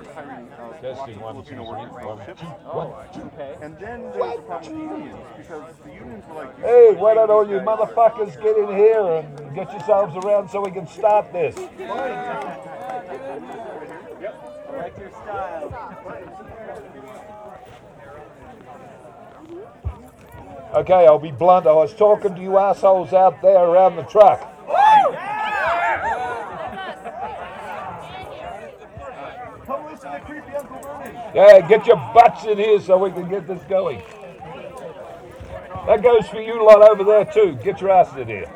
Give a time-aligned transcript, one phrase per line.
[0.00, 0.10] easy.
[0.10, 2.26] Start hiring uh, lots of two, Filipino workers three, on one.
[2.26, 2.42] ships.
[2.42, 3.62] What?
[3.62, 7.14] And then there's the problem with the unions because the unions were like, Hey, why
[7.14, 11.32] don't all you motherfuckers get in here and get yourselves around so we can start
[11.32, 11.56] this?
[20.74, 21.66] Okay, I'll be blunt.
[21.66, 24.52] I was talking to you assholes out there around the truck.
[29.66, 31.18] come listen to creepy Uncle Bernie.
[31.36, 34.02] Yeah, get your butts in here so we can get this going.
[35.86, 37.58] That goes for you lot over there too.
[37.62, 38.46] Get your asses in here.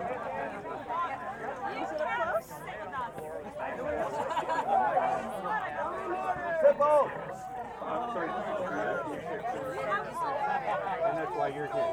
[11.04, 11.84] That's why you're here.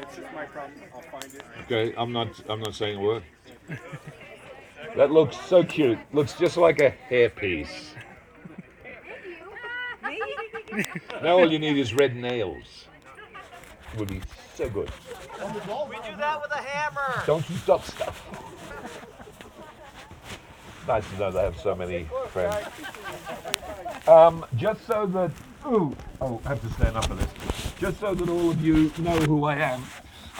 [0.00, 0.80] It's just my problem.
[0.94, 1.57] I'll find it.
[1.70, 2.28] Okay, I'm not.
[2.48, 3.22] I'm not saying a word.
[4.96, 5.98] That looks so cute.
[6.12, 7.92] Looks just like a hairpiece.
[11.22, 12.86] now all you need is red nails.
[13.96, 14.22] Would be
[14.56, 14.90] so good.
[15.36, 17.22] We do that with a hammer.
[17.26, 18.24] Don't you stop stuff.
[20.88, 22.66] Nice to know they have so many friends.
[24.08, 25.30] Um, just so that,
[25.66, 27.28] ooh, oh, I have to stand up for this.
[27.78, 29.84] Just so that all of you know who I am.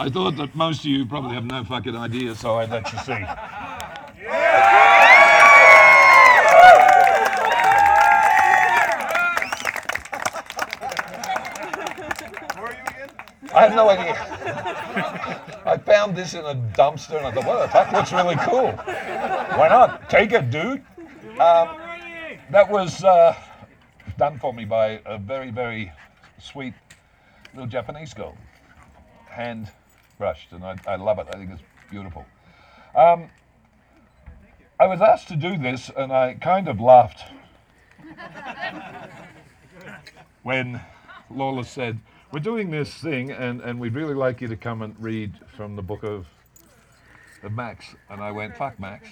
[0.01, 2.99] I thought that most of you probably have no fucking idea, so I'd let you
[3.01, 3.13] see.
[3.13, 3.25] Where
[12.63, 13.11] are you again?
[13.53, 14.15] I have no idea.
[15.67, 18.71] I found this in a dumpster and I thought, well, that looks really cool.
[19.59, 20.09] Why not?
[20.09, 20.85] Take it, dude.
[21.41, 21.77] Um,
[22.51, 23.35] that was uh,
[24.17, 25.91] done for me by a very, very
[26.39, 26.75] sweet
[27.53, 28.37] little Japanese girl.
[29.29, 29.73] Hand
[30.19, 31.29] brushed, and I, I love it.
[31.33, 32.27] I think it's beautiful.
[32.95, 33.31] Um,
[34.81, 37.25] I was asked to do this, and I kind of laughed
[40.43, 40.81] when
[41.31, 41.99] Lola said,
[42.33, 45.77] We're doing this thing, and, and we'd really like you to come and read from
[45.77, 46.27] the book of,
[47.43, 47.85] of Max.
[48.11, 49.09] And I went, Fuck Max.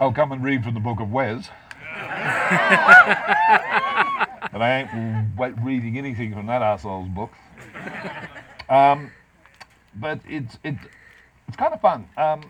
[0.00, 1.48] I'll come and read from the book of Wez.
[4.52, 7.32] and I ain't reading anything from that asshole's book.
[8.68, 9.10] Um,
[9.94, 10.74] but it's, it,
[11.46, 12.08] it's kind of fun.
[12.16, 12.42] Um,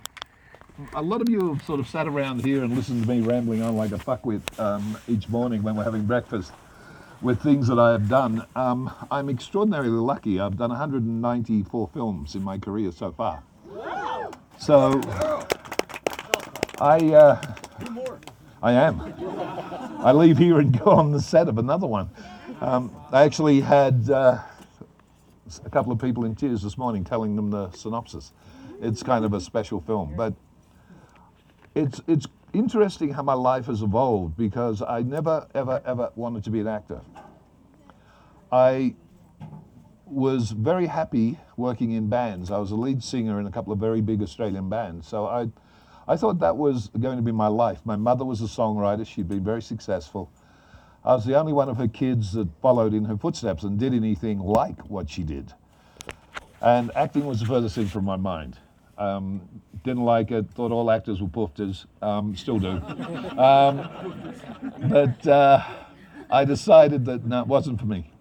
[0.95, 3.63] a lot of you have sort of sat around here and listened to me rambling
[3.63, 6.53] on like a fuckwit um, each morning when we're having breakfast
[7.21, 8.45] with things that I have done.
[8.55, 10.39] Um, I'm extraordinarily lucky.
[10.41, 13.43] I've done 194 films in my career so far.
[14.59, 15.01] So
[16.81, 17.55] I, uh,
[18.63, 19.01] I am.
[19.99, 22.11] I leave here and go on the set of another one.
[22.61, 24.39] Um, I actually had uh,
[25.65, 28.33] a couple of people in tears this morning telling them the synopsis.
[28.81, 30.35] It's kind of a special film, but
[31.75, 36.51] it's it's interesting how my life has evolved because I never ever ever wanted to
[36.51, 37.01] be an actor.
[38.53, 38.95] I
[40.07, 42.51] was very happy working in bands.
[42.51, 45.49] I was a lead singer in a couple of very big Australian bands, so I
[46.07, 47.81] I thought that was going to be my life.
[47.85, 50.31] My mother was a songwriter; she'd been very successful.
[51.09, 53.95] I was the only one of her kids that followed in her footsteps and did
[53.95, 55.55] anything like what she did.
[56.61, 58.59] And acting was the furthest thing from my mind.
[58.99, 59.41] Um,
[59.85, 60.51] didn't like it.
[60.51, 61.87] Thought all actors were poofters.
[62.03, 62.73] Um, still do.
[63.39, 63.89] Um,
[64.91, 65.65] but uh,
[66.31, 68.13] I decided that no, it wasn't for me.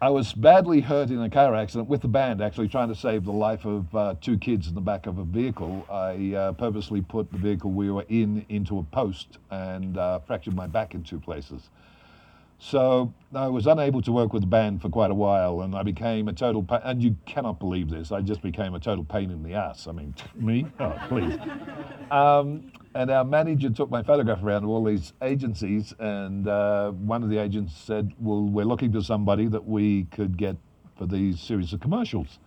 [0.00, 3.24] I was badly hurt in a car accident with the band, actually trying to save
[3.24, 5.84] the life of uh, two kids in the back of a vehicle.
[5.90, 10.54] I uh, purposely put the vehicle we were in into a post and uh, fractured
[10.54, 11.70] my back in two places.
[12.60, 15.82] So I was unable to work with the band for quite a while, and I
[15.82, 16.62] became a total.
[16.62, 18.12] Pa- and you cannot believe this.
[18.12, 19.88] I just became a total pain in the ass.
[19.88, 20.66] I mean, me?
[20.78, 21.36] Oh, please.
[22.12, 27.22] Um, and our manager took my photograph around to all these agencies, and uh, one
[27.22, 30.56] of the agents said, "Well, we're looking for somebody that we could get
[30.96, 32.40] for these series of commercials."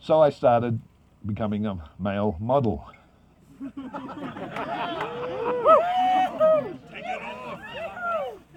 [0.00, 0.80] So I started
[1.24, 2.84] becoming a male model.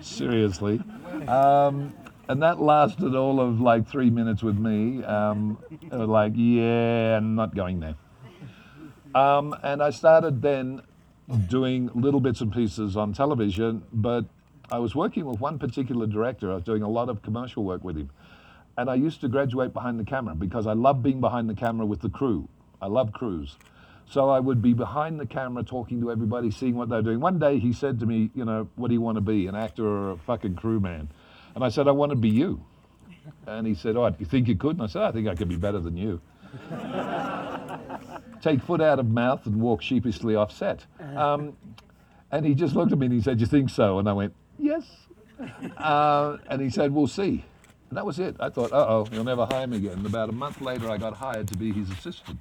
[0.02, 0.82] Seriously.
[1.28, 1.94] Um,
[2.28, 5.04] and that lasted all of like three minutes with me.
[5.04, 5.60] Um,
[5.92, 7.94] like, yeah, I'm not going there.
[9.14, 10.82] Um, and I started then
[11.48, 14.26] doing little bits and pieces on television, but
[14.72, 16.52] I was working with one particular director.
[16.52, 18.10] I was doing a lot of commercial work with him.
[18.78, 21.86] And I used to graduate behind the camera because I love being behind the camera
[21.86, 22.50] with the crew.
[22.82, 23.56] I love crews.
[24.08, 27.20] So I would be behind the camera talking to everybody, seeing what they're doing.
[27.20, 29.56] One day he said to me, You know, what do you want to be, an
[29.56, 31.10] actor or a fucking crewman?
[31.56, 32.64] And I said, I want to be you.
[33.48, 34.76] And he said, Oh, you think you could?
[34.76, 36.22] And I said, I think I could be better than you.
[38.46, 40.86] Take foot out of mouth and walk sheepishly off set.
[41.16, 41.58] Um,
[42.32, 43.98] and he just looked at me and he said, You think so?
[43.98, 44.84] And I went, Yes.
[45.78, 47.44] Uh, and he said, We'll see.
[47.90, 48.36] And that was it.
[48.40, 49.94] I thought, uh oh, he'll never hire me again.
[49.94, 52.38] And about a month later, I got hired to be his assistant.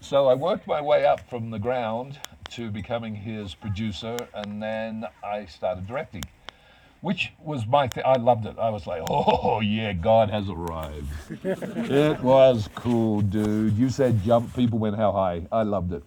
[0.00, 2.18] So I worked my way up from the ground
[2.50, 6.24] to becoming his producer, and then I started directing,
[7.00, 8.02] which was my thing.
[8.04, 8.58] I loved it.
[8.58, 11.08] I was like, oh, yeah, God has arrived.
[11.44, 13.76] it was cool, dude.
[13.76, 15.46] You said jump, people went how high.
[15.52, 16.02] I loved it.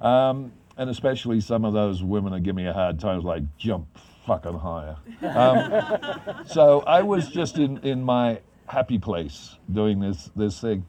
[0.00, 3.86] Um, and especially some of those women that give me a hard time, like jump
[4.26, 4.96] fucking higher.
[5.22, 10.86] Um, so I was just in, in my happy place doing this, this thing.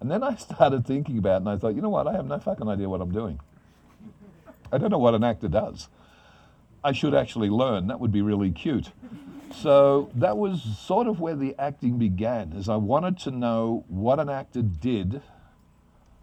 [0.00, 2.26] And then I started thinking about it and I thought, you know what, I have
[2.26, 3.40] no fucking idea what I'm doing.
[4.70, 5.88] I don't know what an actor does.
[6.82, 7.88] I should actually learn.
[7.88, 8.90] That would be really cute.
[9.54, 14.20] So that was sort of where the acting began, is I wanted to know what
[14.20, 15.22] an actor did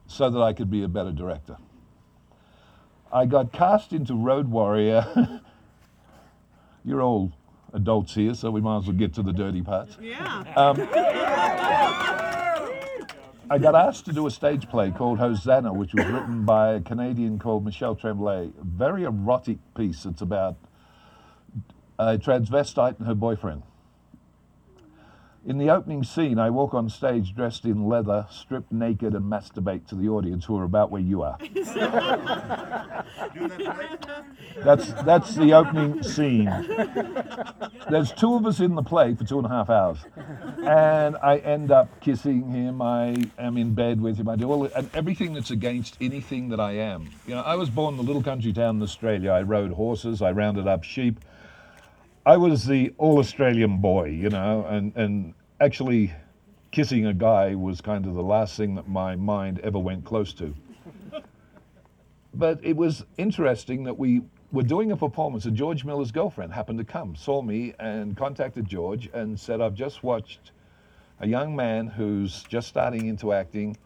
[0.08, 1.58] so that I could be a better director.
[3.12, 5.42] I got cast into Road Warrior.
[6.86, 7.32] You're all
[7.74, 9.98] adults here, so we might as well get to the dirty parts.
[10.56, 10.78] Um,
[13.48, 16.82] I got asked to do a stage play called Hosanna, which was written by a
[16.82, 18.48] Canadian called Michel Tremblay.
[18.60, 20.04] A very erotic piece.
[20.06, 20.58] It's about
[22.00, 23.62] a transvestite and her boyfriend.
[25.48, 29.86] In the opening scene, I walk on stage dressed in leather, stripped naked, and masturbate
[29.90, 31.38] to the audience who are about where you are.
[34.64, 36.46] That's, that's the opening scene.
[37.92, 40.00] There's two of us in the play for two and a half hours.
[40.66, 42.82] And I end up kissing him.
[42.82, 44.28] I am in bed with him.
[44.28, 47.12] I do all and everything that's against anything that I am.
[47.28, 49.30] You know, I was born in a little country town in Australia.
[49.30, 50.24] I rode horses.
[50.24, 51.20] I rounded up sheep.
[52.28, 56.12] I was the all Australian boy, you know, and, and actually
[56.72, 60.34] kissing a guy was kind of the last thing that my mind ever went close
[60.34, 60.56] to.
[62.34, 66.80] But it was interesting that we were doing a performance, and George Miller's girlfriend happened
[66.80, 70.52] to come, saw me, and contacted George and said, I've just watched
[71.20, 73.78] a young man who's just starting into acting,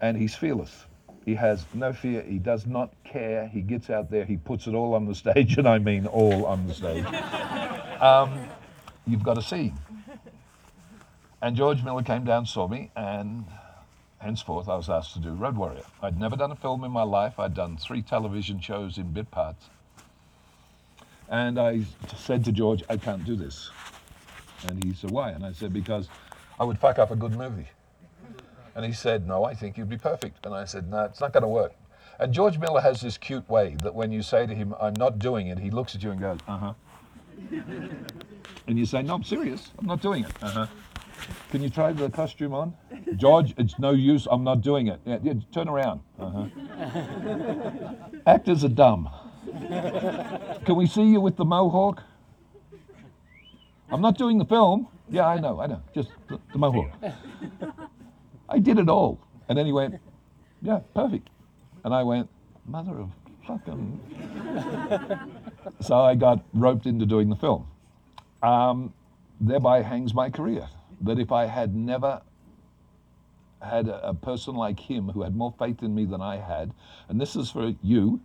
[0.00, 0.86] and he's fearless.
[1.24, 2.22] He has no fear.
[2.22, 3.48] He does not care.
[3.48, 4.24] He gets out there.
[4.24, 7.04] He puts it all on the stage, and I mean all on the stage.
[8.00, 8.48] Um,
[9.06, 9.72] you've got to see.
[11.42, 13.44] And George Miller came down, saw me, and
[14.18, 15.84] henceforth I was asked to do Road Warrior.
[16.02, 17.38] I'd never done a film in my life.
[17.38, 19.70] I'd done three television shows in bit parts.
[21.30, 21.82] And I
[22.16, 23.70] said to George, I can't do this.
[24.68, 25.30] And he said, why?
[25.30, 26.08] And I said, because
[26.58, 27.68] I would fuck up a good movie.
[28.74, 30.44] And he said, no, I think you'd be perfect.
[30.44, 31.72] And I said, no, it's not going to work.
[32.18, 35.18] And George Miller has this cute way that when you say to him, I'm not
[35.18, 36.72] doing it, he looks at you and goes, uh huh.
[38.66, 39.70] and you say, no, I'm serious.
[39.78, 40.30] I'm not doing it.
[40.42, 40.66] Uh huh.
[41.50, 42.74] Can you try the costume on?
[43.16, 44.26] George, it's no use.
[44.30, 45.00] I'm not doing it.
[45.04, 46.00] Yeah, yeah turn around.
[46.18, 46.46] Uh-huh.
[48.26, 49.10] Actors are dumb.
[50.64, 52.02] Can we see you with the mohawk?
[53.90, 54.88] I'm not doing the film.
[55.08, 55.82] Yeah, I know, I know.
[55.94, 56.90] Just the, the mohawk.
[58.48, 59.20] I did it all.
[59.48, 59.96] And then he went,
[60.62, 61.28] yeah, perfect.
[61.84, 62.28] And I went,
[62.66, 63.10] mother of
[63.46, 64.00] fucking.
[65.80, 67.66] So I got roped into doing the film.
[68.42, 68.92] Um,
[69.40, 70.68] thereby hangs my career.
[71.02, 72.20] That if I had never
[73.62, 76.72] had a, a person like him who had more faith in me than I had,
[77.08, 78.20] and this is for you,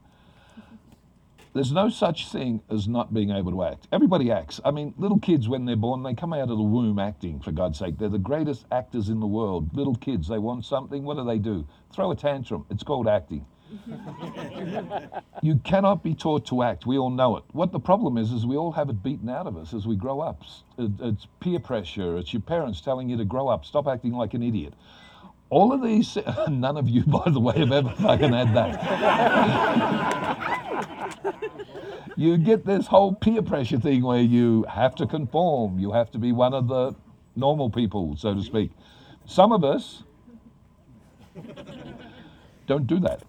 [1.53, 3.88] there's no such thing as not being able to act.
[3.93, 4.59] Everybody acts.
[4.65, 7.53] I mean, little kids, when they're born, they come out of the womb acting, for
[7.53, 7.97] God's sake.
[7.97, 9.74] They're the greatest actors in the world.
[9.74, 11.03] Little kids, they want something.
[11.03, 11.65] What do they do?
[11.93, 12.65] Throw a tantrum.
[12.69, 13.45] It's called acting.
[15.41, 16.86] you cannot be taught to act.
[16.86, 17.44] We all know it.
[17.51, 19.96] What the problem is, is we all have it beaten out of us as we
[19.96, 20.44] grow up.
[20.77, 22.17] It's peer pressure.
[22.17, 23.65] It's your parents telling you to grow up.
[23.65, 24.74] Stop acting like an idiot.
[25.50, 26.17] All of these,
[26.50, 28.75] none of you, by the way, have ever fucking had that.
[32.15, 35.79] you get this whole peer pressure thing where you have to conform.
[35.79, 36.96] You have to be one of the
[37.36, 38.72] normal people, so to speak.
[39.25, 40.03] Some of us
[42.65, 43.22] don't do that.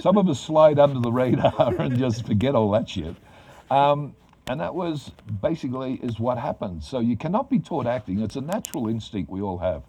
[0.00, 3.14] Some of us slide under the radar and just forget all that shit.
[3.70, 4.14] Um,
[4.46, 5.10] and that was
[5.40, 6.84] basically is what happened.
[6.84, 8.20] So you cannot be taught acting.
[8.20, 9.82] It's a natural instinct we all have.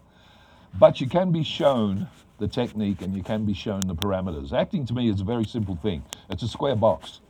[0.78, 4.52] But you can be shown the technique and you can be shown the parameters.
[4.52, 6.04] Acting to me is a very simple thing.
[6.30, 7.20] It's a square box.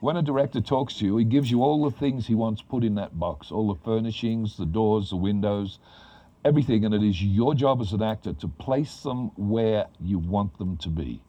[0.00, 2.84] When a director talks to you, he gives you all the things he wants put
[2.84, 5.78] in that box, all the furnishings, the doors, the windows,
[6.44, 10.58] everything, and it is your job as an actor to place them where you want
[10.58, 11.22] them to be.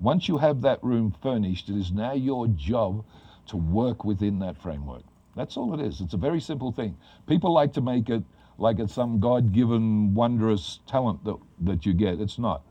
[0.00, 3.04] Once you have that room furnished, it is now your job
[3.46, 5.02] to work within that framework.
[5.36, 6.00] That's all it is.
[6.00, 6.96] It's a very simple thing.
[7.26, 8.22] People like to make it
[8.58, 12.20] like it's some God given wondrous talent that, that you get.
[12.20, 12.62] It's not.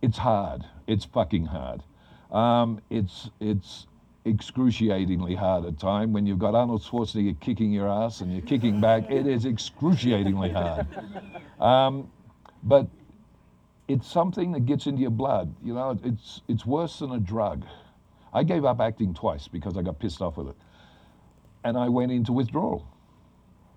[0.00, 0.64] It's hard.
[0.86, 1.82] It's fucking hard.
[2.30, 3.86] Um, it's, it's
[4.24, 8.80] excruciatingly hard at time when you've got Arnold Schwarzenegger kicking your ass and you're kicking
[8.80, 9.10] back.
[9.10, 10.86] It is excruciatingly hard.
[11.60, 12.10] Um,
[12.64, 12.88] but
[13.86, 15.54] it's something that gets into your blood.
[15.62, 17.64] You know, it's, it's worse than a drug.
[18.32, 20.56] I gave up acting twice because I got pissed off with it.
[21.62, 22.84] And I went into withdrawal.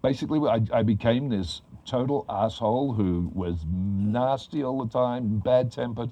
[0.02, 6.10] Basically, I, I became this total asshole who was nasty all the time, bad tempered.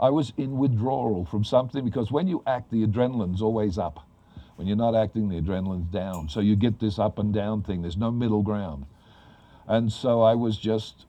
[0.00, 4.06] I was in withdrawal from something because when you act, the adrenaline's always up.
[4.56, 6.28] When you're not acting, the adrenaline's down.
[6.28, 7.82] So you get this up and down thing.
[7.82, 8.86] There's no middle ground.
[9.68, 11.04] And so I was just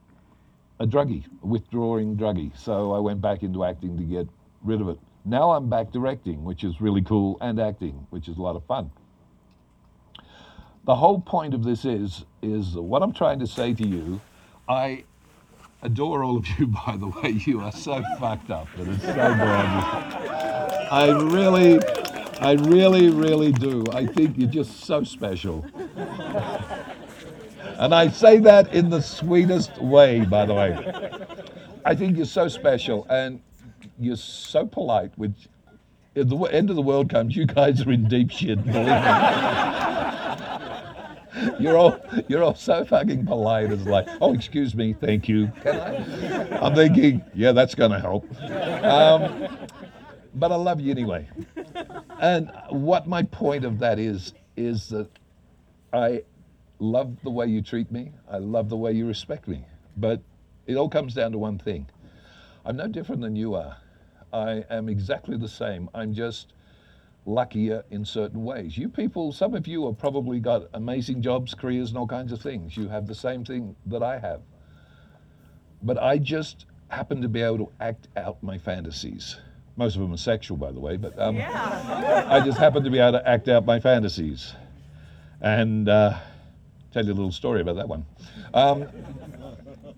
[0.79, 2.57] a druggie, a withdrawing druggie.
[2.57, 4.27] So I went back into acting to get
[4.61, 4.99] rid of it.
[5.23, 8.65] Now I'm back directing, which is really cool, and acting, which is a lot of
[8.65, 8.91] fun.
[10.85, 14.19] The whole point of this is, is what I'm trying to say to you.
[14.67, 15.03] I
[15.81, 17.31] adore all of you, by the way.
[17.31, 19.37] You are so fucked up, but it's so gorgeous.
[20.91, 21.79] I really,
[22.39, 23.83] I really, really do.
[23.93, 25.65] I think you're just so special.
[27.81, 31.09] And I say that in the sweetest way, by the way.
[31.83, 33.41] I think you're so special and
[33.99, 35.49] you're so polite, which
[36.13, 39.90] if the end of the world comes, you guys are in deep shit, believe me.
[41.59, 43.71] You're all you're all so fucking polite.
[43.71, 45.51] It's like, oh, excuse me, thank you.
[45.61, 46.57] Can I?
[46.59, 48.25] I'm thinking, yeah, that's gonna help.
[48.83, 49.47] Um,
[50.35, 51.27] but I love you anyway.
[52.19, 55.09] And what my point of that is is that
[55.93, 56.23] I
[56.79, 58.11] love the way you treat me.
[58.29, 59.65] I love the way you respect me.
[59.97, 60.21] But
[60.67, 61.87] it all comes down to one thing.
[62.65, 63.77] I'm no different than you are.
[64.31, 65.89] I am exactly the same.
[65.93, 66.53] I'm just
[67.25, 68.77] luckier in certain ways.
[68.77, 72.41] You people, some of you have probably got amazing jobs, careers, and all kinds of
[72.41, 72.75] things.
[72.75, 74.41] You have the same thing that I have.
[75.83, 79.37] But I just happen to be able to act out my fantasies.
[79.77, 82.25] Most of them are sexual, by the way, but um, yeah.
[82.27, 84.53] I just happen to be able to act out my fantasies.
[85.39, 86.19] And uh,
[86.91, 88.05] tell you a little story about that one.
[88.53, 88.87] Um,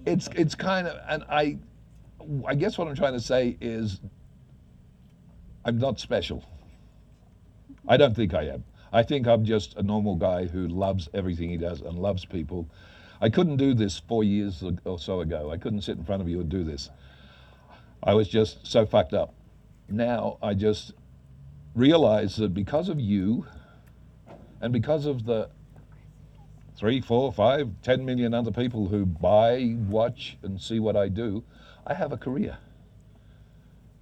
[0.06, 1.58] it's it's kind of, and I,
[2.46, 4.00] I guess what I'm trying to say is,
[5.66, 6.44] I'm not special.
[7.88, 8.64] I don't think I am.
[8.92, 12.68] I think I'm just a normal guy who loves everything he does and loves people.
[13.20, 15.52] I couldn't do this four years or so ago.
[15.52, 16.90] I couldn't sit in front of you and do this.
[18.04, 19.34] I was just so fucked up.
[19.90, 20.94] Now I just
[21.76, 23.46] realize that because of you
[24.62, 25.50] and because of the
[26.76, 31.44] three, four, five, ten million other people who buy, watch, and see what I do,
[31.86, 32.58] I have a career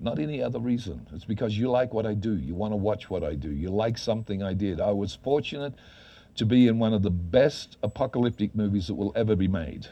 [0.02, 1.08] not any other reason.
[1.14, 2.36] It's because you like what I do.
[2.36, 3.52] You want to watch what I do.
[3.52, 4.82] You like something I did.
[4.82, 5.74] I was fortunate
[6.36, 9.88] to be in one of the best apocalyptic movies that will ever be made.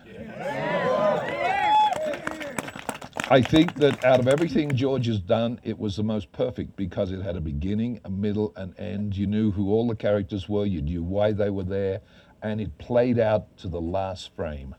[3.32, 7.12] I think that out of everything George has done, it was the most perfect because
[7.12, 9.16] it had a beginning, a middle, and end.
[9.16, 12.02] You knew who all the characters were, you knew why they were there,
[12.42, 14.74] and it played out to the last frame.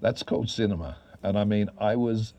[0.00, 0.96] That's called cinema.
[1.22, 2.32] And I mean, I was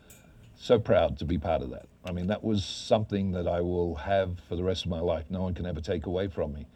[0.56, 1.86] so proud to be part of that.
[2.06, 5.26] I mean, that was something that I will have for the rest of my life.
[5.30, 6.68] No one can ever take away from me.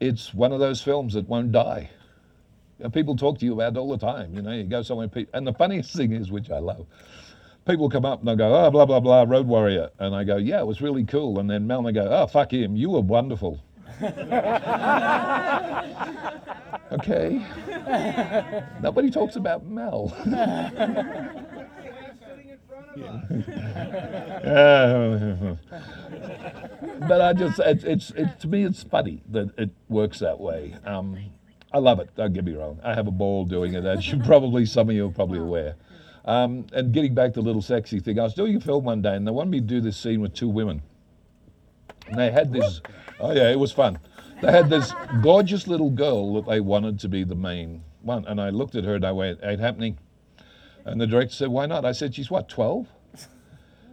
[0.00, 1.90] It's one of those films that won't die.
[2.78, 4.34] You know, people talk to you about it all the time.
[4.34, 6.86] You know, you go somewhere, and the funniest thing is, which I love,
[7.66, 9.90] people come up and they'll go, oh, blah, blah, blah, Road Warrior.
[9.98, 11.38] And I go, yeah, it was really cool.
[11.38, 13.60] And then Mel and they go, oh, fuck him, you were wonderful.
[16.92, 17.44] okay.
[18.82, 20.14] Nobody talks about Mel.
[27.08, 30.74] But I just, it's, it's, it, to me, it's funny that it works that way.
[30.84, 31.16] Um,
[31.72, 32.10] I love it.
[32.16, 32.80] Don't get me wrong.
[32.82, 35.76] I have a ball doing it, as you probably some of you are probably aware.
[36.24, 39.02] Um, and getting back to the little sexy thing, I was doing a film one
[39.02, 40.82] day, and they wanted me to do this scene with two women.
[42.08, 42.80] And they had this.
[43.20, 43.98] Oh yeah, it was fun.
[44.42, 48.40] They had this gorgeous little girl that they wanted to be the main one, and
[48.40, 49.98] I looked at her and I went, "Ain't happening."
[50.86, 52.86] And the director said, "Why not?" I said, "She's what, 12?"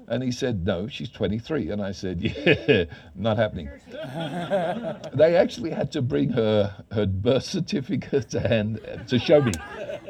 [0.08, 1.72] And he said, No, she's 23.
[1.72, 2.22] And I said,
[2.68, 2.86] Yeah,
[3.16, 3.70] not happening.
[5.14, 9.54] they actually had to bring her her birth certificate and uh, to show me.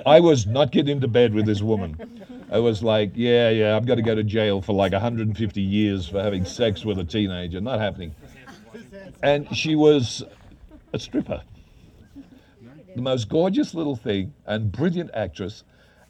[0.05, 2.25] I was not getting into bed with this woman.
[2.51, 6.07] I was like, Yeah, yeah, I've got to go to jail for like 150 years
[6.07, 7.61] for having sex with a teenager.
[7.61, 8.15] Not happening.
[9.21, 10.23] And she was
[10.91, 11.41] a stripper.
[12.95, 15.63] The most gorgeous little thing and brilliant actress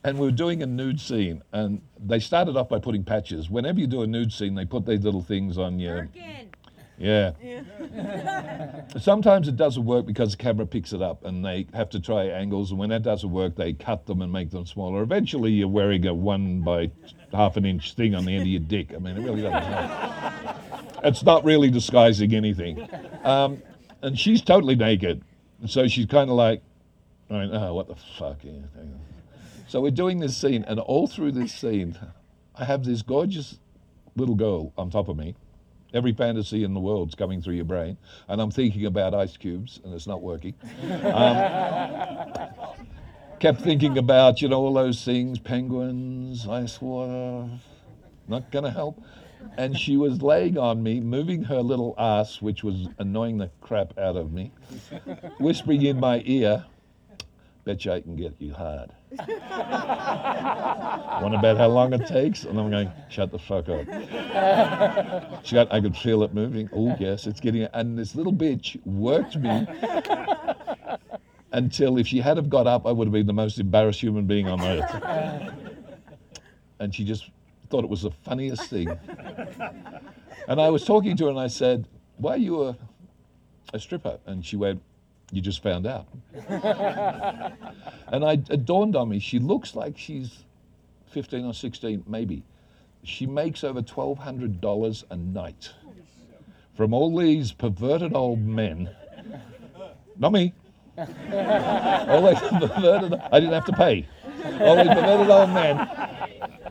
[0.03, 3.49] and we were doing a nude scene, and they started off by putting patches.
[3.49, 6.07] Whenever you do a nude scene, they put these little things on you.
[6.97, 7.31] Yeah.
[8.99, 12.25] Sometimes it doesn't work because the camera picks it up, and they have to try
[12.25, 12.71] angles.
[12.71, 15.01] And when that doesn't work, they cut them and make them smaller.
[15.01, 16.91] Eventually, you're wearing a one by
[17.31, 18.93] half an inch thing on the end of your dick.
[18.93, 21.03] I mean, it really doesn't help.
[21.03, 22.87] It's not really disguising anything.
[23.23, 23.61] Um,
[24.01, 25.23] and she's totally naked,
[25.65, 26.61] so she's kind of like,
[27.29, 28.39] I mean, oh, what the fuck?
[29.73, 31.97] So we're doing this scene, and all through this scene,
[32.55, 33.57] I have this gorgeous
[34.15, 35.33] little girl on top of me.
[35.95, 39.79] Every fantasy in the world's coming through your brain, and I'm thinking about ice cubes,
[39.83, 40.53] and it's not working.
[41.03, 42.69] Um,
[43.39, 47.49] kept thinking about, you know, all those things penguins, ice water,
[48.27, 49.01] not going to help.
[49.57, 53.97] And she was laying on me, moving her little ass, which was annoying the crap
[53.97, 54.51] out of me,
[55.39, 56.63] whispering in my ear,
[57.65, 58.91] Bet you I can get you hard.
[61.21, 62.43] Want to bet how long it takes?
[62.43, 63.85] And I'm going, shut the fuck up.
[65.45, 66.69] She got, I could feel it moving.
[66.73, 69.65] Oh, yes, it's getting, and this little bitch worked me
[71.53, 74.25] until if she had have got up, I would have been the most embarrassed human
[74.25, 75.53] being on earth.
[76.79, 77.29] And she just
[77.69, 78.89] thought it was the funniest thing.
[80.49, 82.75] And I was talking to her and I said, why are you a,
[83.73, 84.19] a stripper?
[84.25, 84.81] And she went,
[85.33, 86.07] you just found out.
[88.07, 90.43] and I, it dawned on me, she looks like she's
[91.07, 92.43] 15 or 16, maybe.
[93.03, 95.71] She makes over $1,200 a night
[96.75, 98.89] from all these perverted old men.
[100.17, 100.53] Not me.
[100.97, 104.07] all these perverted, I didn't have to pay.
[104.61, 105.89] All these perverted old men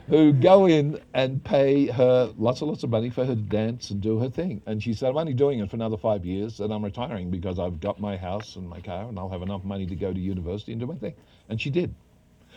[0.08, 3.90] who go in and pay her lots and lots of money for her to dance
[3.90, 4.60] and do her thing.
[4.66, 7.58] And she said, I'm only doing it for another five years and I'm retiring because
[7.58, 10.18] I've got my house and my car and I'll have enough money to go to
[10.20, 11.14] university and do my thing.
[11.48, 11.94] And she did,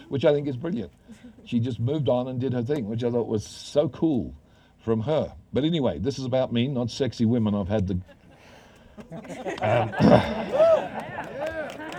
[0.09, 0.91] which I think is brilliant.
[1.45, 4.33] She just moved on and did her thing, which I thought was so cool
[4.79, 5.31] from her.
[5.53, 7.99] But anyway, this is about me, not sexy women I've had the.
[9.61, 9.91] Um,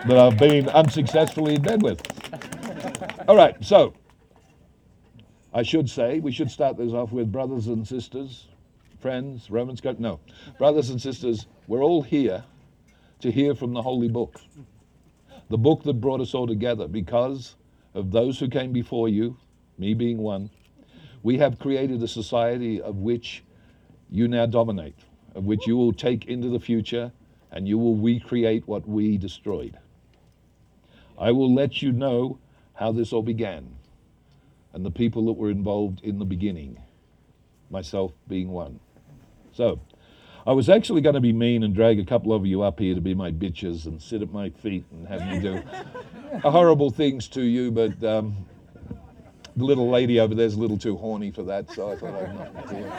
[0.09, 2.00] that I've been unsuccessfully in bed with.
[3.28, 3.94] All right, so
[5.57, 8.47] I should say, we should start this off with brothers and sisters,
[9.01, 10.21] friends, Romans, no.
[10.59, 12.45] Brothers and sisters, we're all here
[13.21, 14.38] to hear from the Holy Book,
[15.49, 17.57] the book that brought us all together because
[17.95, 19.38] of those who came before you,
[19.79, 20.51] me being one.
[21.23, 23.42] We have created a society of which
[24.11, 24.99] you now dominate,
[25.35, 27.12] of which you will take into the future
[27.51, 29.79] and you will recreate what we destroyed.
[31.19, 32.40] I will let you know
[32.75, 33.75] how this all began
[34.76, 36.78] and the people that were involved in the beginning,
[37.70, 38.78] myself being one.
[39.52, 39.80] So,
[40.46, 42.94] I was actually going to be mean and drag a couple of you up here
[42.94, 45.62] to be my bitches and sit at my feet and have me do
[46.50, 48.36] horrible things to you, but um,
[49.56, 52.34] the little lady over there's a little too horny for that, so I thought I'd
[52.34, 52.92] not do it.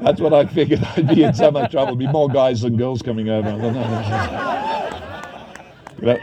[0.00, 1.94] That's what I figured I'd be in so much trouble.
[1.94, 3.50] There'd be more guys than girls coming over.
[6.00, 6.20] But,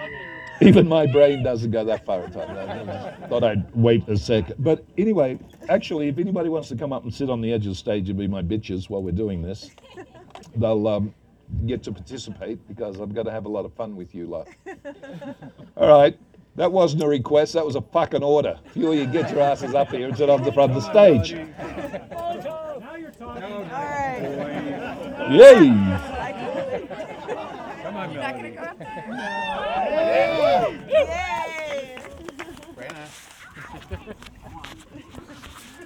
[0.62, 2.24] even my brain doesn't go that far.
[2.24, 4.52] I thought I'd wait a sec.
[4.60, 5.40] But anyway,
[5.70, 8.10] actually, if anybody wants to come up and sit on the edge of the stage
[8.10, 9.70] and be my bitches while we're doing this,
[10.56, 11.14] they'll um,
[11.66, 14.48] get to participate because I'm going to have a lot of fun with you lot.
[15.78, 16.18] All right.
[16.56, 18.58] That wasn't a request, that was a fucking order.
[18.66, 20.82] A few of you get your asses up here and sit on the front of
[20.82, 21.34] the stage.
[21.34, 23.44] Now you're talking.
[23.44, 24.22] All right.
[25.32, 25.68] Yay!
[27.84, 28.56] Come on, You're not gonna Melody.
[28.56, 29.04] go up there?
[29.92, 30.15] Yay!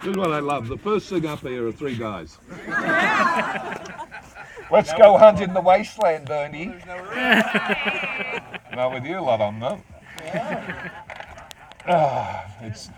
[0.02, 0.68] This is what I love.
[0.70, 2.38] The first thing up here are three guys.
[4.72, 6.74] Let's go hunt in the wasteland, Bernie.
[8.74, 9.84] Not with you lot on them.
[11.88, 12.90] Ah, it's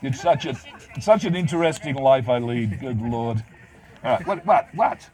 [0.00, 0.56] it's such a
[0.94, 2.80] it's such an interesting life I lead.
[2.80, 3.44] Good lord.
[4.04, 5.10] All right, what what what?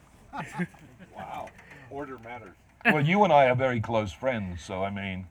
[1.17, 1.49] Wow.
[1.91, 2.55] Order matters.
[2.85, 5.27] Well, you and I are very close friends, so I mean,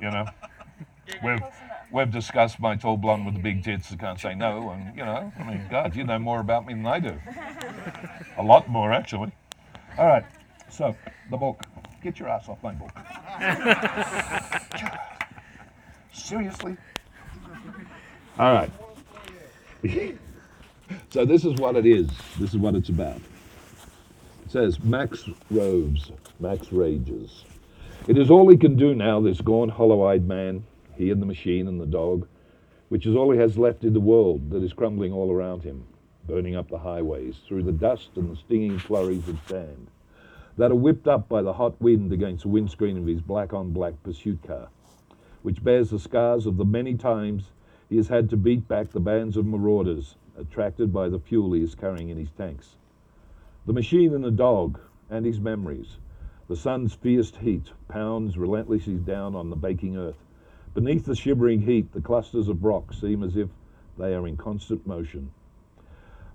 [0.00, 0.26] you know,
[1.22, 1.42] we've
[1.92, 5.04] we've discussed my tall blonde with the big tits that can't say no, and you
[5.04, 7.14] know, I mean, God, you know more about me than I do.
[8.38, 9.32] A lot more, actually.
[9.98, 10.24] All right,
[10.68, 10.94] so
[11.30, 11.62] the book.
[12.02, 12.90] Get your ass off my book.
[16.12, 16.76] Seriously?
[18.38, 18.70] All right.
[21.10, 22.08] so this is what it is.
[22.38, 23.16] This is what it's about.
[24.44, 27.44] It says Max roves, Max rages.
[28.06, 30.64] It is all he can do now, this gaunt, hollow eyed man,
[30.94, 32.28] he and the machine and the dog,
[32.90, 35.86] which is all he has left in the world that is crumbling all around him,
[36.26, 39.86] burning up the highways through the dust and the stinging flurries of sand
[40.58, 43.72] that are whipped up by the hot wind against the windscreen of his black on
[43.72, 44.68] black pursuit car,
[45.42, 47.52] which bears the scars of the many times
[47.88, 51.62] he has had to beat back the bands of marauders attracted by the fuel he
[51.62, 52.76] is carrying in his tanks.
[53.66, 55.96] The machine and the dog, and his memories.
[56.46, 60.22] The sun's fierce heat pounds relentlessly down on the baking earth.
[60.74, 63.48] Beneath the shivering heat, the clusters of rock seem as if
[63.96, 65.30] they are in constant motion.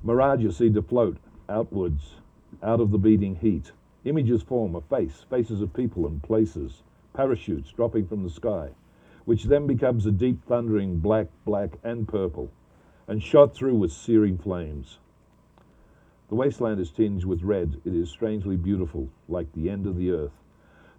[0.02, 1.18] Mirages seem to float
[1.48, 2.16] outwards,
[2.64, 3.72] out of the beating heat.
[4.04, 6.82] Images form a face, faces of people and places,
[7.14, 8.70] parachutes dropping from the sky,
[9.26, 12.50] which then becomes a deep thundering black, black, and purple,
[13.08, 14.98] and shot through with searing flames.
[16.30, 17.82] The wasteland is tinged with red.
[17.84, 20.44] It is strangely beautiful, like the end of the earth.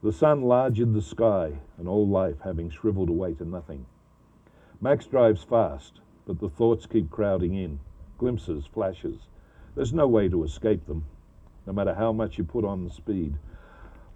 [0.02, 3.86] The sun large in the sky, and all life having shriveled away to nothing.
[4.80, 7.78] Max drives fast, but the thoughts keep crowding in.
[8.18, 9.28] Glimpses, flashes.
[9.76, 11.04] There's no way to escape them,
[11.64, 13.36] no matter how much you put on the speed.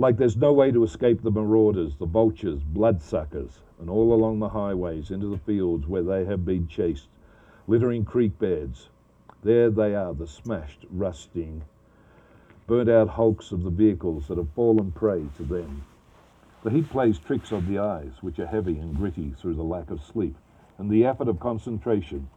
[0.00, 4.48] Like there's no way to escape the marauders, the vultures, bloodsuckers, and all along the
[4.48, 7.06] highways into the fields where they have been chased,
[7.68, 8.88] littering creek beds,
[9.44, 11.62] there they are, the smashed, rusting,
[12.66, 15.84] burnt out hulks of the vehicles that have fallen prey to them.
[16.62, 19.90] The heat plays tricks on the eyes, which are heavy and gritty through the lack
[19.90, 20.34] of sleep,
[20.78, 22.30] and the effort of concentration,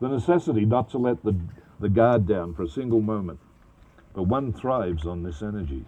[0.00, 1.36] the necessity not to let the,
[1.78, 3.38] the guard down for a single moment.
[4.14, 5.84] But one thrives on this energy,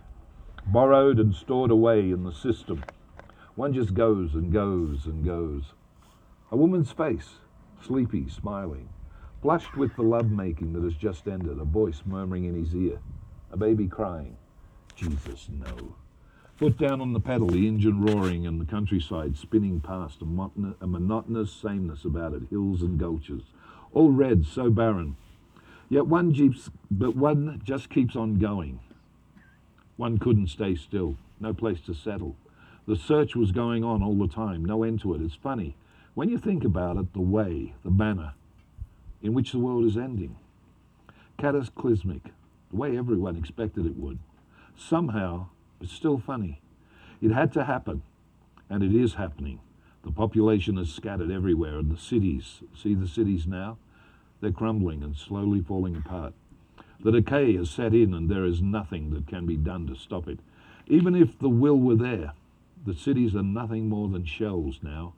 [0.66, 2.84] borrowed and stored away in the system.
[3.54, 5.72] One just goes and goes and goes.
[6.52, 7.36] A woman's face,
[7.82, 8.90] sleepy, smiling,
[9.42, 12.98] flushed with the love-making that has just ended, a voice murmuring in his ear,
[13.52, 14.36] a baby crying,
[14.96, 15.94] Jesus, no.
[16.56, 20.74] Foot down on the pedal, the engine roaring and the countryside spinning past, a, monotonous,
[20.80, 23.42] a monotonous sameness about it, hills and gulches,
[23.92, 25.16] all red, so barren.
[25.88, 28.80] Yet one jeeps, but one just keeps on going.
[29.96, 32.36] One couldn't stay still, no place to settle.
[32.88, 35.22] The search was going on all the time, no end to it.
[35.22, 35.76] It's funny.
[36.14, 38.32] When you think about it, the way, the manner
[39.22, 40.36] in which the world is ending.
[41.38, 42.24] Cataclysmic,
[42.70, 44.18] the way everyone expected it would.
[44.76, 45.46] Somehow,
[45.80, 46.60] it's still funny.
[47.20, 48.02] It had to happen,
[48.70, 49.60] and it is happening.
[50.04, 53.78] The population is scattered everywhere, and the cities, see the cities now?
[54.40, 56.32] They're crumbling and slowly falling apart.
[57.00, 60.28] The decay has set in, and there is nothing that can be done to stop
[60.28, 60.40] it.
[60.86, 62.32] Even if the will were there,
[62.84, 65.14] the cities are nothing more than shells now,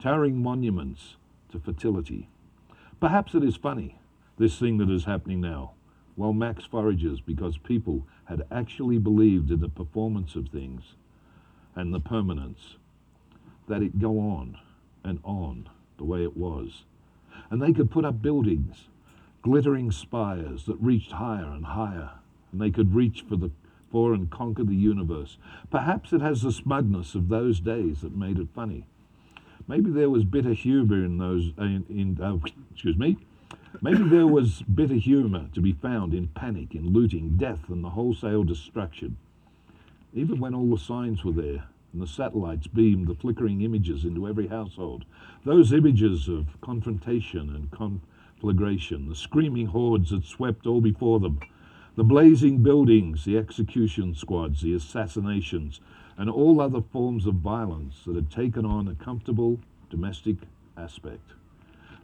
[0.00, 1.16] towering monuments
[1.52, 2.28] to fertility.
[3.00, 3.98] Perhaps it is funny,
[4.38, 5.72] this thing that is happening now,
[6.16, 10.94] while Max forages because people had actually believed in the performance of things
[11.74, 12.76] and the permanence,
[13.68, 14.58] that it go on
[15.02, 16.84] and on the way it was.
[17.50, 18.88] And they could put up buildings,
[19.42, 22.10] glittering spires that reached higher and higher,
[22.52, 23.50] and they could reach for the
[23.90, 25.38] for and conquer the universe.
[25.70, 28.86] Perhaps it has the smugness of those days that made it funny.
[29.66, 31.52] Maybe there was bitter humor in those.
[31.58, 32.38] In, in uh,
[32.72, 33.16] excuse me.
[33.82, 37.90] Maybe there was bitter humor to be found in panic, in looting, death, and the
[37.90, 39.16] wholesale destruction.
[40.12, 44.28] Even when all the signs were there and the satellites beamed the flickering images into
[44.28, 45.04] every household,
[45.44, 51.40] those images of confrontation and conflagration, the screaming hordes that swept all before them,
[51.96, 55.80] the blazing buildings, the execution squads, the assassinations,
[56.16, 59.58] and all other forms of violence that had taken on a comfortable
[59.90, 60.36] domestic
[60.76, 61.32] aspect.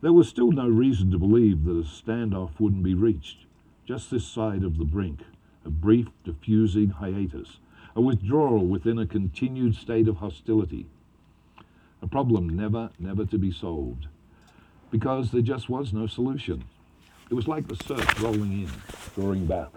[0.00, 3.44] There was still no reason to believe that a standoff wouldn't be reached,
[3.86, 5.20] just this side of the brink,
[5.64, 7.58] a brief, diffusing hiatus,
[7.94, 10.86] a withdrawal within a continued state of hostility.
[12.02, 14.06] A problem never, never to be solved,
[14.90, 16.64] because there just was no solution.
[17.30, 18.70] It was like the surf rolling in,
[19.14, 19.70] drawing back,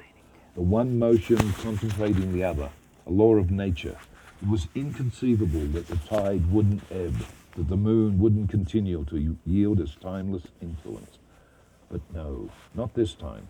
[0.56, 2.70] the one motion contemplating the other,
[3.06, 3.98] a law of nature.
[4.44, 7.16] It was inconceivable that the tide wouldn't ebb,
[7.56, 11.18] that the moon wouldn't continue to yield its timeless influence.
[11.90, 13.48] But no, not this time.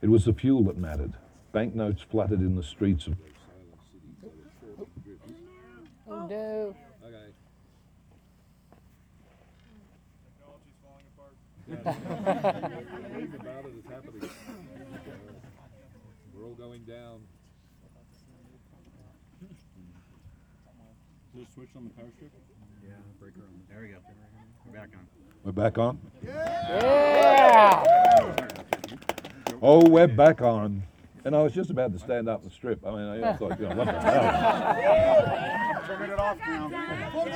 [0.00, 1.12] It was the fuel that mattered.
[1.52, 3.18] Banknotes fluttered in the streets of
[6.08, 6.74] Oh no.
[11.68, 14.30] Reading about it is.
[16.34, 17.20] We're all going down.
[21.34, 22.30] Is a switch on the power strip?
[22.84, 23.62] Yeah, breaker on.
[23.70, 23.96] There we go.
[24.66, 25.06] We're back on.
[25.44, 25.98] We're back on?
[26.22, 27.84] Yeah.
[29.62, 30.82] Oh, we're back on.
[31.24, 32.84] And I was just about to stand up and strip.
[32.86, 35.82] I mean, I thought, you know, what the hell?
[35.86, 36.66] Turn it off now.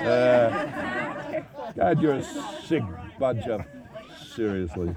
[0.04, 1.42] Uh,
[1.74, 2.22] God, you're a
[2.66, 2.82] sick
[3.18, 3.64] bunch of.
[4.34, 4.94] Seriously.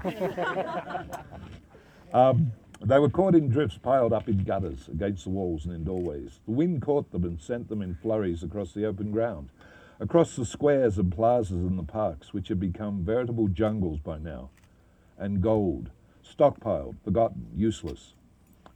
[2.12, 5.84] Um, they were caught in drifts piled up in gutters against the walls and in
[5.84, 6.40] doorways.
[6.46, 9.50] The wind caught them and sent them in flurries across the open ground,
[9.98, 14.48] across the squares and plazas and the parks, which had become veritable jungles by now.
[15.18, 15.90] And gold,
[16.24, 18.14] stockpiled, forgotten, useless.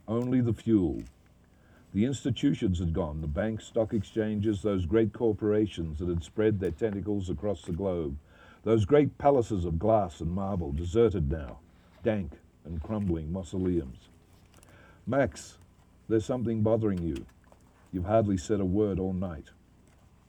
[0.07, 1.01] Only the fuel.
[1.91, 6.71] The institutions had gone, the banks, stock exchanges, those great corporations that had spread their
[6.71, 8.17] tentacles across the globe.
[8.63, 11.59] Those great palaces of glass and marble, deserted now,
[12.03, 12.33] dank
[12.65, 14.09] and crumbling mausoleums.
[15.07, 15.57] Max,
[16.09, 17.25] there's something bothering you.
[17.91, 19.49] You've hardly said a word all night.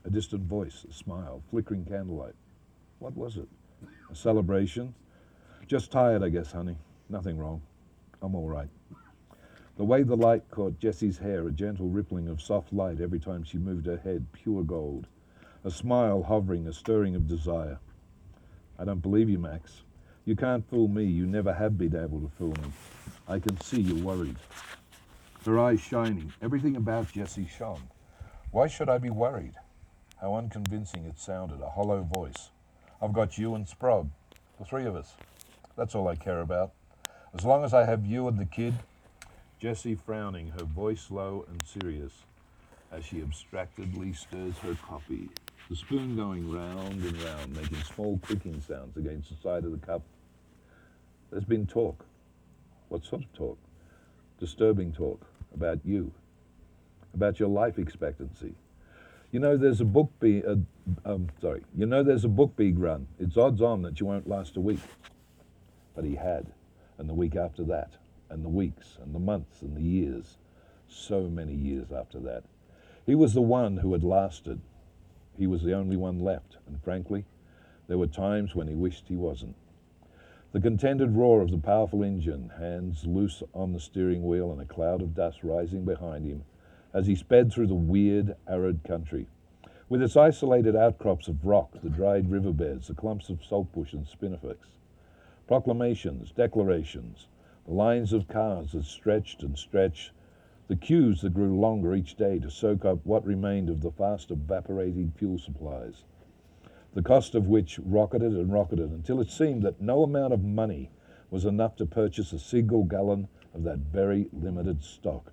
[0.04, 2.34] A distant voice, a smile, flickering candlelight.
[2.98, 3.48] What was it?
[4.10, 4.94] A celebration?
[5.66, 6.76] Just tired, I guess, honey.
[7.08, 7.60] Nothing wrong.
[8.22, 8.68] I'm all right.
[9.76, 13.44] The way the light caught Jessie's hair, a gentle rippling of soft light every time
[13.44, 15.06] she moved her head, pure gold.
[15.64, 17.78] A smile hovering, a stirring of desire.
[18.78, 19.82] I don't believe you, Max.
[20.26, 21.04] You can't fool me.
[21.04, 22.72] You never have been able to fool me.
[23.28, 24.34] I can see you're worried.
[25.44, 26.32] Her eyes shining.
[26.42, 27.84] Everything about Jessie shone.
[28.50, 29.54] Why should I be worried?
[30.20, 32.50] How unconvincing it sounded, a hollow voice.
[33.00, 34.08] I've got you and Sprog,
[34.58, 35.14] the three of us.
[35.76, 36.72] That's all I care about.
[37.32, 38.74] As long as I have you and the kid.
[39.60, 42.12] Jessie frowning, her voice low and serious,
[42.90, 45.28] as she abstractedly stirs her coffee,
[45.70, 49.86] the spoon going round and round, making small clicking sounds against the side of the
[49.86, 50.02] cup.
[51.36, 52.06] There's been talk.
[52.88, 53.58] What sort of talk?
[54.40, 55.20] Disturbing talk
[55.52, 56.10] about you,
[57.12, 58.54] about your life expectancy.
[59.32, 60.56] You know, there's a book be uh,
[61.04, 61.62] um, sorry.
[61.76, 63.06] You know, there's a book being run.
[63.20, 64.80] It's odds on that you won't last a week.
[65.94, 66.46] But he had,
[66.96, 67.90] and the week after that,
[68.30, 70.38] and the weeks, and the months, and the years,
[70.88, 72.44] so many years after that.
[73.04, 74.58] He was the one who had lasted.
[75.36, 77.26] He was the only one left, and frankly,
[77.88, 79.54] there were times when he wished he wasn't.
[80.56, 84.64] The contented roar of the powerful engine, hands loose on the steering wheel, and a
[84.64, 86.44] cloud of dust rising behind him
[86.94, 89.26] as he sped through the weird, arid country.
[89.90, 94.56] With its isolated outcrops of rock, the dried riverbeds, the clumps of saltbush and spinifex.
[95.46, 97.26] Proclamations, declarations,
[97.66, 100.12] the lines of cars that stretched and stretched,
[100.68, 104.30] the queues that grew longer each day to soak up what remained of the fast
[104.30, 106.04] evaporating fuel supplies,
[106.96, 110.90] the cost of which rocketed and rocketed until it seemed that no amount of money
[111.30, 115.30] was enough to purchase a single gallon of that very limited stock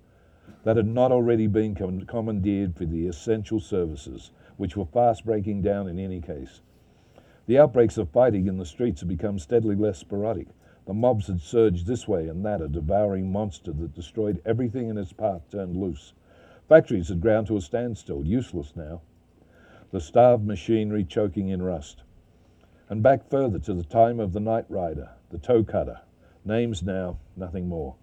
[0.64, 5.62] that had not already been com- commandeered for the essential services, which were fast breaking
[5.62, 6.60] down in any case.
[7.46, 10.48] The outbreaks of fighting in the streets had become steadily less sporadic.
[10.86, 14.98] The mobs had surged this way and that, a devouring monster that destroyed everything in
[14.98, 16.12] its path turned loose.
[16.68, 19.00] Factories had ground to a standstill, useless now.
[19.94, 22.02] The starved machinery choking in rust.
[22.88, 26.00] And back further to the time of the Nightrider, the Toecutter.
[26.44, 27.94] Names now, nothing more.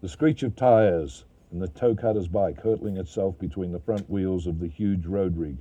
[0.00, 4.58] The screech of tires and the Toecutter's bike hurtling itself between the front wheels of
[4.58, 5.58] the huge road rig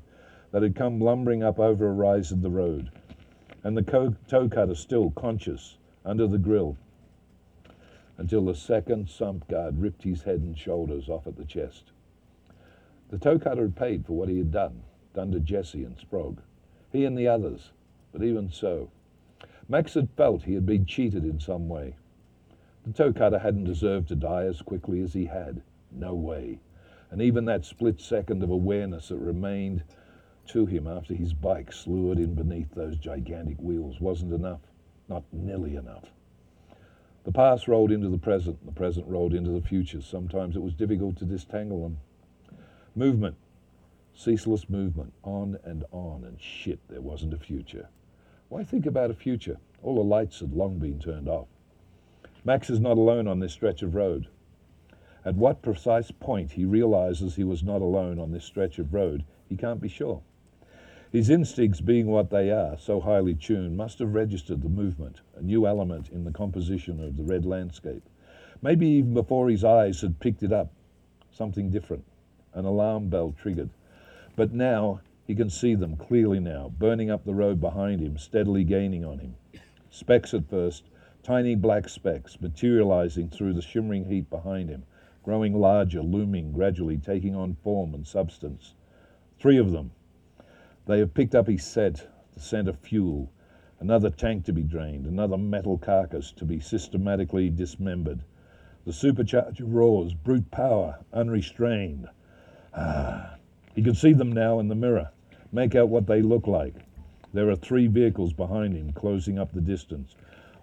[0.49, 2.89] that had come lumbering up over a rise in the road.
[3.63, 6.75] And the co- Toecutter still conscious under the grill
[8.17, 11.91] until the second sump guard ripped his head and shoulders off at the chest.
[13.11, 14.81] The Toecutter had paid for what he had done,
[15.17, 16.37] to Jessie and Sprog,
[16.91, 17.71] He and the others,
[18.11, 18.91] but even so.
[19.67, 21.95] Max had felt he had been cheated in some way.
[22.85, 25.61] The Toecutter hadn't deserved to die as quickly as he had.
[25.91, 26.59] No way.
[27.11, 29.83] And even that split second of awareness that remained
[30.47, 34.61] to him after his bike slewed in beneath those gigantic wheels wasn't enough.
[35.09, 36.05] Not nearly enough.
[37.23, 40.01] The past rolled into the present, the present rolled into the future.
[40.01, 41.97] Sometimes it was difficult to disentangle them.
[42.95, 43.35] Movement,
[44.17, 47.87] ceaseless movement, on and on, and shit, there wasn't a future.
[48.49, 49.57] Why think about a future?
[49.83, 51.47] All the lights had long been turned off.
[52.43, 54.27] Max is not alone on this stretch of road.
[55.23, 59.23] At what precise point he realizes he was not alone on this stretch of road,
[59.47, 60.21] he can't be sure.
[61.11, 65.41] His instincts, being what they are, so highly tuned, must have registered the movement, a
[65.43, 68.03] new element in the composition of the red landscape.
[68.63, 70.73] Maybe even before his eyes had picked it up,
[71.31, 72.03] something different,
[72.53, 73.69] an alarm bell triggered.
[74.37, 78.63] But now he can see them clearly now, burning up the road behind him, steadily
[78.63, 79.35] gaining on him.
[79.89, 80.83] Specks at first,
[81.23, 84.83] tiny black specks materializing through the shimmering heat behind him,
[85.23, 88.75] growing larger, looming, gradually taking on form and substance.
[89.39, 89.89] Three of them.
[90.85, 93.31] They have picked up his scent, the scent of fuel,
[93.79, 98.23] another tank to be drained, another metal carcass to be systematically dismembered.
[98.85, 102.07] The supercharger roars, brute power, unrestrained.
[102.75, 103.36] Ah,
[103.77, 105.11] he can see them now in the mirror,
[105.51, 106.73] make out what they look like.
[107.31, 110.15] There are three vehicles behind him, closing up the distance.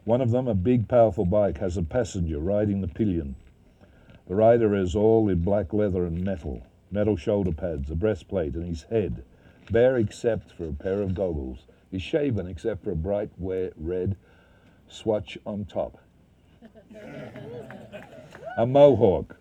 [0.03, 3.37] One of them, a big, powerful bike, has a passenger riding the pillion.
[4.27, 8.66] The rider is all in black leather and metal, metal shoulder pads, a breastplate, and
[8.66, 9.22] his head,
[9.70, 14.16] bare except for a pair of goggles, is shaven except for a bright red
[14.88, 15.98] swatch on top.
[18.59, 19.37] a mohawk.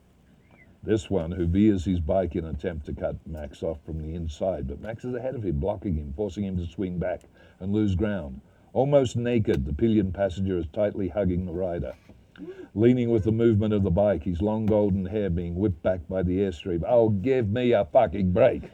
[0.85, 4.13] This one who veers his bike in an attempt to cut Max off from the
[4.15, 7.21] inside, but Max is ahead of him, blocking him, forcing him to swing back
[7.61, 8.41] and lose ground.
[8.73, 11.93] Almost naked, the pillion passenger is tightly hugging the rider.
[12.75, 16.21] Leaning with the movement of the bike, his long golden hair being whipped back by
[16.21, 16.83] the airstream.
[16.85, 18.63] Oh, give me a fucking break.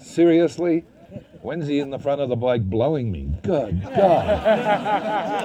[0.00, 0.84] Seriously?
[1.42, 3.28] When's he in the front of the bike blowing me?
[3.42, 5.44] Good God.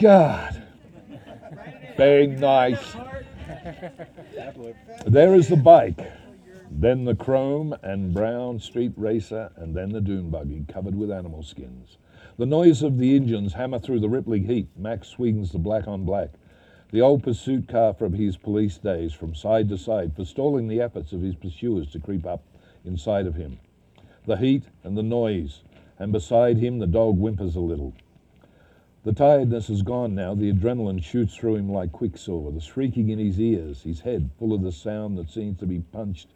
[0.00, 0.62] God.
[1.96, 2.96] Very nice.
[5.06, 5.98] There is the bike,
[6.70, 11.42] then the chrome and brown street racer, and then the dune buggy covered with animal
[11.42, 11.96] skins.
[12.38, 14.68] The noise of the engines hammer through the rippling heat.
[14.76, 16.30] Max swings the black on black.
[16.92, 21.12] The old pursuit car from his police days from side to side, forestalling the efforts
[21.12, 22.44] of his pursuers to creep up
[22.84, 23.58] inside of him.
[24.26, 25.62] The heat and the noise,
[25.98, 27.92] and beside him the dog whimpers a little.
[29.04, 30.34] The tiredness is gone now.
[30.34, 34.52] The adrenaline shoots through him like quicksilver, the shrieking in his ears, his head full
[34.52, 36.28] of the sound that seems to be punched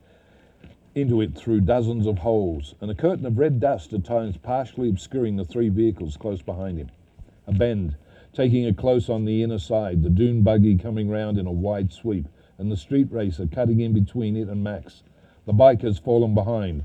[0.94, 4.88] into it through dozens of holes, and a curtain of red dust at times partially
[4.88, 6.90] obscuring the three vehicles close behind him.
[7.46, 7.96] A bend,
[8.32, 11.92] taking a close on the inner side, the dune buggy coming round in a wide
[11.92, 12.26] sweep,
[12.58, 15.02] and the street racer cutting in between it and Max.
[15.46, 16.84] The bike has fallen behind.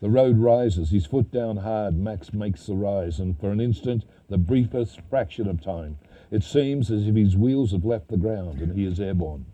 [0.00, 4.06] The road rises, his foot down hard, Max makes the rise, and for an instant,
[4.28, 5.98] the briefest fraction of time,
[6.30, 9.44] it seems as if his wheels have left the ground and he is airborne.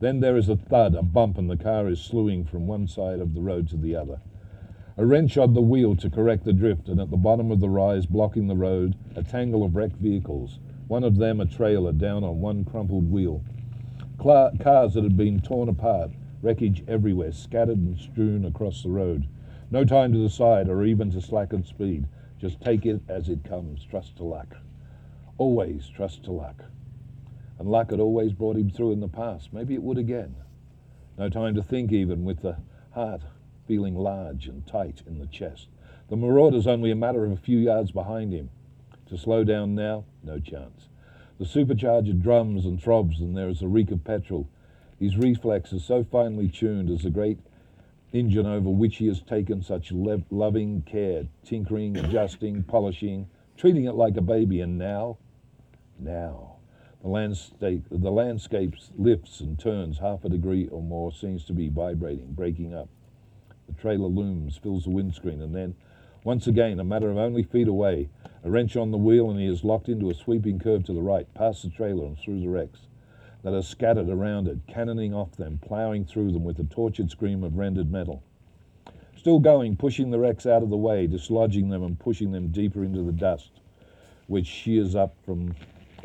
[0.00, 3.20] Then there is a thud, a bump, and the car is slewing from one side
[3.20, 4.20] of the road to the other.
[4.96, 7.68] A wrench on the wheel to correct the drift, and at the bottom of the
[7.68, 10.60] rise, blocking the road, a tangle of wrecked vehicles.
[10.88, 13.42] One of them a trailer down on one crumpled wheel.
[14.16, 19.26] Cla- cars that had been torn apart, wreckage everywhere, scattered and strewn across the road.
[19.74, 22.06] No time to decide or even to slacken speed.
[22.40, 23.84] Just take it as it comes.
[23.84, 24.54] Trust to luck.
[25.36, 26.66] Always trust to luck.
[27.58, 29.52] And luck had always brought him through in the past.
[29.52, 30.36] Maybe it would again.
[31.18, 32.58] No time to think even with the
[32.92, 33.22] heart
[33.66, 35.66] feeling large and tight in the chest.
[36.08, 38.50] The marauder's only a matter of a few yards behind him.
[39.06, 40.86] To slow down now, no chance.
[41.40, 44.48] The supercharger drums and throbs, and there is a reek of petrol.
[45.00, 47.40] His reflexes so finely tuned as the great
[48.14, 54.16] engine over which he has taken such loving care, tinkering, adjusting, polishing, treating it like
[54.16, 54.60] a baby.
[54.60, 55.18] And now,
[55.98, 56.56] now,
[57.02, 61.68] the landscape, the landscape lifts and turns half a degree or more, seems to be
[61.68, 62.88] vibrating, breaking up.
[63.66, 65.74] The trailer looms, fills the windscreen, and then,
[66.22, 68.08] once again, a matter of only feet away,
[68.44, 71.02] a wrench on the wheel, and he is locked into a sweeping curve to the
[71.02, 72.80] right, past the trailer and through the wrecks
[73.44, 77.44] that are scattered around it, cannoning off them, ploughing through them with a tortured scream
[77.44, 78.22] of rendered metal.
[79.16, 82.82] Still going, pushing the wrecks out of the way, dislodging them and pushing them deeper
[82.82, 83.50] into the dust,
[84.28, 85.54] which shears up from,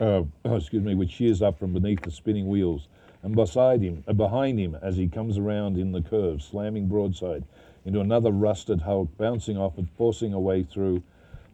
[0.02, 2.88] uh, excuse me, which shears up from beneath the spinning wheels,
[3.24, 7.46] and beside him, uh, behind him, as he comes around in the curve, slamming broadside
[7.86, 11.02] into another rusted hulk, bouncing off and forcing a way through.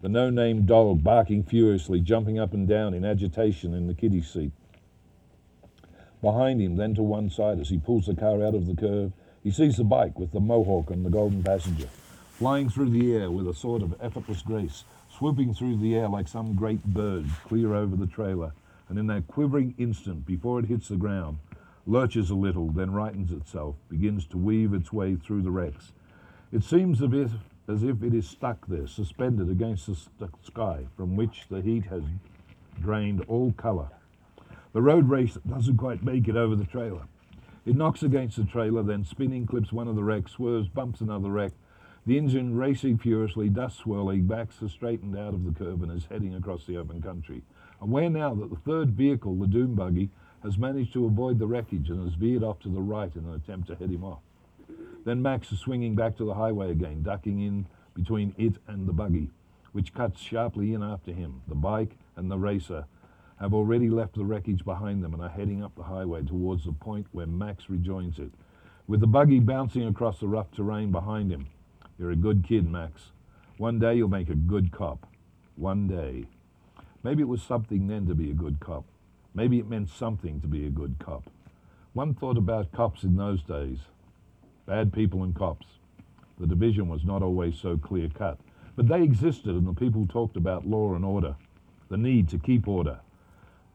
[0.01, 4.51] The no-name dog barking furiously, jumping up and down in agitation in the kiddie seat.
[6.25, 9.11] Behind him, then to one side, as he pulls the car out of the curve,
[9.43, 11.87] he sees the bike with the mohawk and the golden passenger,
[12.31, 16.27] flying through the air with a sort of effortless grace, swooping through the air like
[16.27, 18.53] some great bird, clear over the trailer,
[18.89, 21.37] and in that quivering instant before it hits the ground,
[21.85, 25.91] lurches a little, then rightens itself, begins to weave its way through the wrecks.
[26.51, 27.31] It seems as if,
[27.67, 31.85] as if it is stuck there, suspended against the st- sky, from which the heat
[31.85, 32.01] has
[32.81, 33.89] drained all colour.
[34.75, 37.03] The road racer doesn't quite make it over the trailer.
[37.65, 41.29] It knocks against the trailer, then spinning, clips one of the wrecks, swerves, bumps another
[41.29, 41.53] wreck.
[42.05, 46.07] The engine racing furiously, dust swirling, backs are straightened out of the curve and is
[46.11, 47.41] heading across the open country.
[47.79, 50.09] Aware now that the third vehicle, the Doom Buggy,
[50.43, 53.33] has managed to avoid the wreckage and has veered off to the right in an
[53.33, 54.19] attempt to head him off.
[55.05, 58.93] Then Max is swinging back to the highway again, ducking in between it and the
[58.93, 59.29] buggy,
[59.71, 61.43] which cuts sharply in after him.
[61.47, 62.87] The bike and the racer
[63.39, 66.71] have already left the wreckage behind them and are heading up the highway towards the
[66.71, 68.31] point where Max rejoins it.
[68.87, 71.47] With the buggy bouncing across the rough terrain behind him.
[71.97, 73.11] You're a good kid, Max.
[73.57, 75.07] One day you'll make a good cop.
[75.55, 76.27] One day.
[77.03, 78.85] Maybe it was something then to be a good cop.
[79.33, 81.29] Maybe it meant something to be a good cop.
[81.93, 83.79] One thought about cops in those days.
[84.65, 85.65] Bad people and cops.
[86.39, 88.39] The division was not always so clear cut.
[88.75, 91.35] But they existed and the people talked about law and order,
[91.89, 92.99] the need to keep order.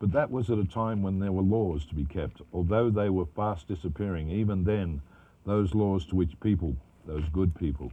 [0.01, 2.41] But that was at a time when there were laws to be kept.
[2.55, 5.03] Although they were fast disappearing, even then,
[5.45, 6.75] those laws to which people,
[7.07, 7.93] those good people,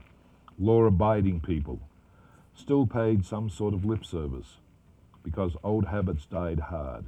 [0.58, 1.82] law abiding people,
[2.55, 4.58] still paid some sort of lip service
[5.22, 7.03] because old habits died hard.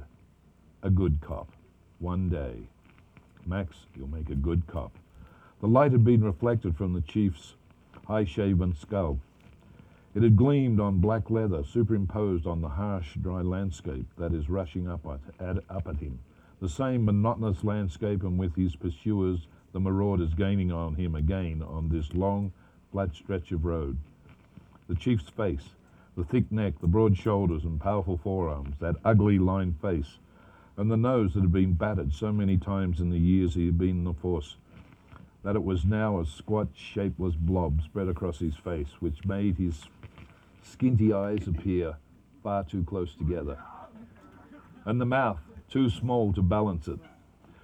[0.82, 1.48] A good cop.
[1.98, 2.68] One day.
[3.46, 4.92] Max, you'll make a good cop.
[5.60, 7.54] The light had been reflected from the chief's
[8.06, 9.18] high shaven skull.
[10.12, 14.88] It had gleamed on black leather, superimposed on the harsh, dry landscape that is rushing
[14.88, 16.18] up at, at, up at him.
[16.60, 21.90] The same monotonous landscape, and with his pursuers, the marauders, gaining on him again on
[21.90, 22.50] this long,
[22.90, 23.98] flat stretch of road.
[24.88, 25.70] The chief's face,
[26.16, 30.18] the thick neck, the broad shoulders and powerful forearms, that ugly lined face,
[30.76, 33.78] and the nose that had been battered so many times in the years he had
[33.78, 34.56] been in the force,
[35.44, 39.84] that it was now a squat, shapeless blob spread across his face, which made his
[40.62, 41.96] skinty eyes appear
[42.42, 43.58] far too close together,
[44.84, 45.38] and the mouth
[45.68, 46.98] too small to balance it.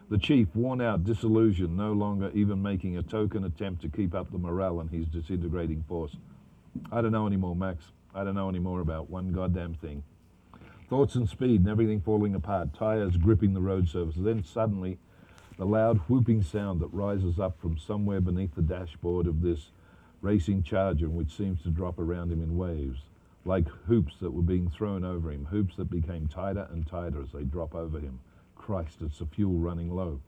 [0.09, 4.31] The chief, worn out, disillusioned, no longer even making a token attempt to keep up
[4.31, 6.17] the morale in his disintegrating force.
[6.93, 7.87] I don't know anymore, Max.
[8.15, 10.05] I don't know anymore about one goddamn thing.
[10.89, 14.15] Thoughts and speed and everything falling apart, tires gripping the road surface.
[14.17, 14.99] Then suddenly,
[15.59, 19.71] the loud whooping sound that rises up from somewhere beneath the dashboard of this
[20.21, 23.01] racing charger, which seems to drop around him in waves,
[23.45, 27.33] like hoops that were being thrown over him, hoops that became tighter and tighter as
[27.33, 28.19] they drop over him.
[28.57, 30.21] Christ, it's the fuel running low.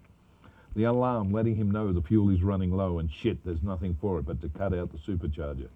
[0.76, 4.18] The alarm letting him know the fuel is running low and shit, there's nothing for
[4.18, 5.68] it but to cut out the supercharger.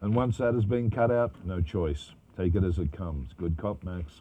[0.00, 2.12] And once that has been cut out, no choice.
[2.36, 3.32] Take it as it comes.
[3.36, 4.20] Good cop, Max.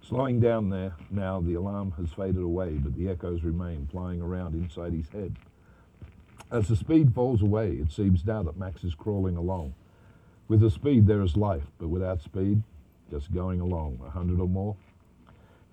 [0.00, 4.54] Slowing down there, now the alarm has faded away, but the echoes remain flying around
[4.54, 5.34] inside his head.
[6.50, 9.74] As the speed falls away, it seems now that Max is crawling along.
[10.46, 12.62] With the speed, there is life, but without speed,
[13.10, 14.76] just going along, a hundred or more.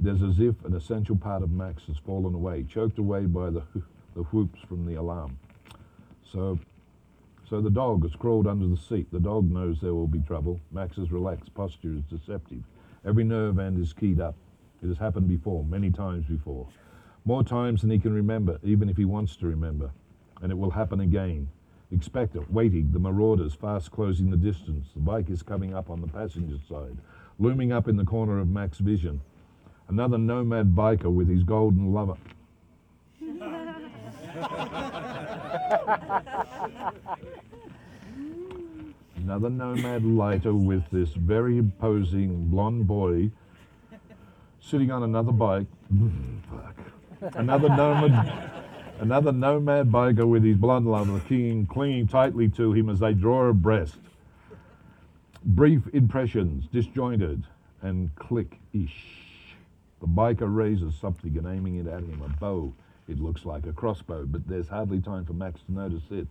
[0.04, 3.52] It is as if an essential part of Max has fallen away, choked away by
[3.52, 3.62] the,
[4.16, 5.38] the whoops from the alarm.
[6.32, 6.58] So,
[7.48, 9.12] so the dog has crawled under the seat.
[9.12, 10.60] The dog knows there will be trouble.
[10.72, 12.64] Max's relaxed posture is deceptive.
[13.06, 14.36] Every nerve end is keyed up.
[14.82, 16.68] It has happened before, many times before.
[17.26, 19.92] More times than he can remember, even if he wants to remember.
[20.44, 21.50] And it will happen again.
[21.92, 24.88] Expect it, waiting, the marauders fast closing the distance.
[24.94, 26.98] The bike is coming up on the passenger side,
[27.40, 29.22] looming up in the corner of Mac's vision.
[29.88, 32.18] Another nomad biker with his golden lover.
[39.16, 43.32] Another nomad lighter with this very imposing blonde boy
[44.60, 45.68] sitting on another bike.
[47.36, 48.63] Another nomad,
[49.04, 53.50] another nomad biker with his blonde lover clinging, clinging tightly to him as they draw
[53.50, 53.98] abreast.
[55.44, 57.44] Brief impressions, disjointed
[57.82, 59.58] and click-ish.
[60.00, 62.74] The biker raises something and aiming it at him, a bow.
[63.10, 66.26] It looks like a crossbow, but there's hardly time for Max to notice it.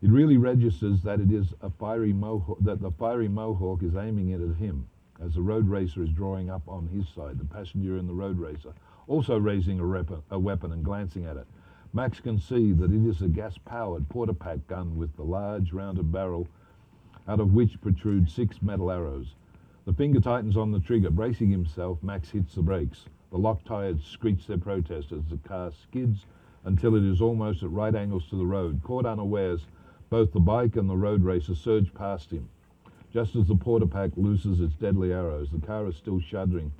[0.00, 4.30] It really registers that it is a fiery mohawk, that the fiery mohawk is aiming
[4.30, 4.86] it at him
[5.24, 8.38] as the road racer is drawing up on his side, the passenger and the road
[8.38, 8.72] racer,
[9.08, 11.46] also raising a, rep- a weapon and glancing at it.
[11.94, 16.48] Max can see that it is a gas-powered porta-pack gun with the large rounded barrel
[17.28, 19.36] out of which protrude six metal arrows.
[19.84, 21.10] The finger tightens on the trigger.
[21.10, 23.04] Bracing himself, Max hits the brakes.
[23.30, 26.26] The locked tires screech their protest as the car skids
[26.64, 28.80] until it is almost at right angles to the road.
[28.82, 29.66] Caught unawares,
[30.10, 32.48] both the bike and the road racer surge past him.
[33.12, 36.72] Just as the porter pack looses its deadly arrows, the car is still shuddering,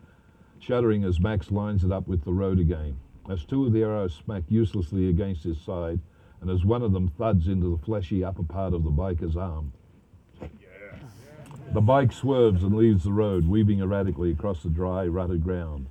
[0.58, 2.96] shuddering as Max lines it up with the road again.
[3.28, 6.00] As two of the arrows smack uselessly against his side
[6.40, 9.72] and as one of them thuds into the fleshy upper part of the biker's arm.
[11.72, 15.86] The bike swerves and leaves the road, weaving erratically across the dry, rutted ground.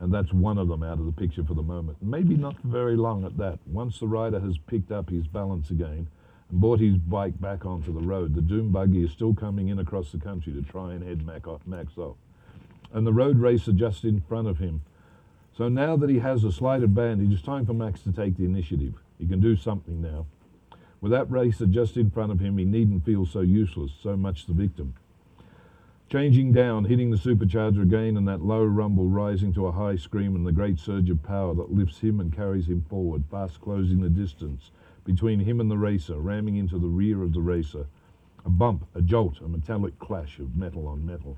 [0.00, 1.98] And that's one of them out of the picture for the moment.
[2.00, 3.58] Maybe not very long at that.
[3.66, 6.08] Once the rider has picked up his balance again
[6.50, 9.78] and brought his bike back onto the road, the doom buggy is still coming in
[9.78, 12.16] across the country to try and head Max off.
[12.94, 14.80] And the road racer just in front of him.
[15.56, 18.44] So now that he has a slight advantage, it's time for Max to take the
[18.44, 18.94] initiative.
[19.18, 20.26] He can do something now.
[21.00, 24.46] With that racer just in front of him, he needn't feel so useless, so much
[24.46, 24.94] the victim.
[26.10, 30.34] Changing down, hitting the supercharger again, and that low rumble rising to a high scream,
[30.34, 34.00] and the great surge of power that lifts him and carries him forward, fast closing
[34.00, 34.70] the distance
[35.04, 37.86] between him and the racer, ramming into the rear of the racer.
[38.44, 41.36] A bump, a jolt, a metallic clash of metal on metal.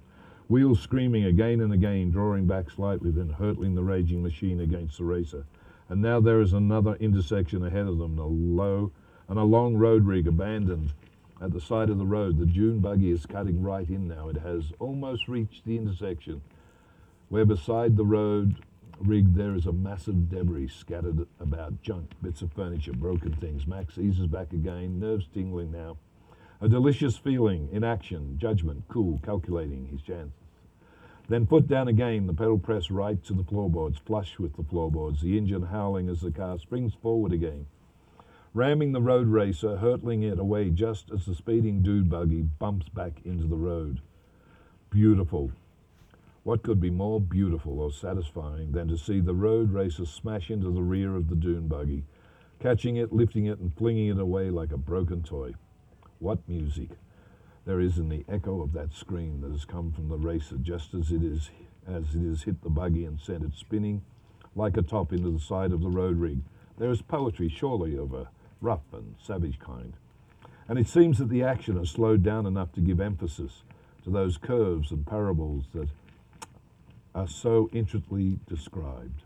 [0.49, 5.05] Wheels screaming again and again, drawing back slightly, then hurtling the raging machine against the
[5.05, 5.47] racer.
[5.89, 8.93] And now there is another intersection ahead of them, a low
[9.29, 10.93] and a long road rig abandoned
[11.41, 12.39] at the side of the road.
[12.39, 14.29] The dune buggy is cutting right in now.
[14.29, 16.43] It has almost reached the intersection,
[17.29, 18.57] where beside the road
[19.01, 23.67] rig there is a massive debris scattered about junk, bits of furniture, broken things.
[23.67, 25.97] Max eases back again, nerves tingling now.
[26.63, 30.33] A delicious feeling, in action, judgment, cool, calculating his chances.
[31.29, 35.21] Then foot down again, the pedal press right to the floorboards, flush with the floorboards,
[35.21, 37.67] the engine howling as the car springs forward again
[38.55, 43.21] ramming the road racer, hurtling it away just as the speeding dune buggy bumps back
[43.25, 44.01] into the road.
[44.91, 45.51] Beautiful.
[46.45, 50.71] What could be more beautiful or satisfying than to see the road racer smash into
[50.71, 52.05] the rear of the dune buggy,
[52.61, 55.55] catching it, lifting it, and flinging it away like a broken toy?
[56.23, 56.91] What music
[57.65, 60.95] there is in the echo of that scream that has come from the racer just
[60.95, 61.51] as it is
[61.85, 64.03] as it has hit the buggy and sent it spinning
[64.55, 66.39] like a top into the side of the road rig.
[66.79, 68.29] There is poetry surely of a
[68.61, 69.95] rough and savage kind.
[70.69, 73.65] And it seems that the action has slowed down enough to give emphasis
[74.05, 75.89] to those curves and parables that
[77.17, 79.25] are so intricately described.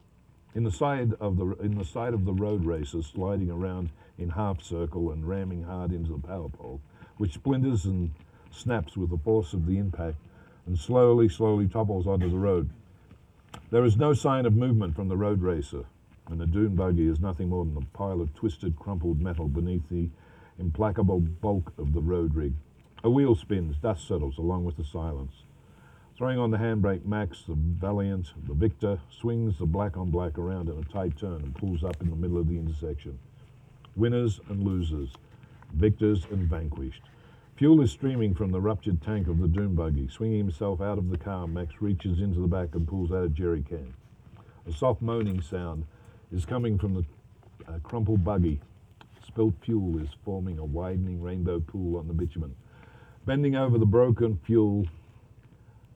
[0.56, 4.30] In the side of the in the side of the road racer sliding around in
[4.30, 6.80] half circle and ramming hard into the power pole,
[7.18, 8.10] which splinters and
[8.50, 10.16] snaps with the force of the impact
[10.64, 12.70] and slowly, slowly topples onto the road.
[13.70, 15.84] There is no sign of movement from the road racer,
[16.28, 19.86] and the dune buggy is nothing more than a pile of twisted, crumpled metal beneath
[19.90, 20.08] the
[20.58, 22.54] implacable bulk of the road rig.
[23.04, 25.34] A wheel spins, dust settles along with the silence.
[26.16, 30.70] Throwing on the handbrake, Max, the Valiant, the Victor, swings the black on black around
[30.70, 33.18] in a tight turn and pulls up in the middle of the intersection.
[33.96, 35.10] Winners and losers,
[35.74, 37.02] victors and vanquished.
[37.56, 40.08] Fuel is streaming from the ruptured tank of the doom buggy.
[40.08, 43.28] Swinging himself out of the car, Max reaches into the back and pulls out a
[43.28, 43.92] jerry can.
[44.66, 45.84] A soft moaning sound
[46.32, 47.04] is coming from the
[47.68, 48.58] uh, crumpled buggy.
[49.26, 52.56] Spilt fuel is forming a widening rainbow pool on the bitumen.
[53.26, 54.86] Bending over the broken fuel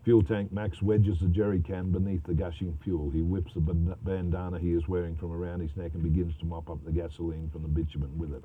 [0.05, 3.11] fuel tank, Max wedges the jerry can beneath the gushing fuel.
[3.11, 6.71] He whips the bandana he is wearing from around his neck and begins to mop
[6.71, 8.45] up the gasoline from the bitumen with it.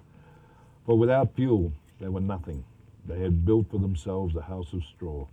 [0.85, 2.63] For without fuel, they were nothing.
[3.07, 5.27] They had built for themselves a house of straw.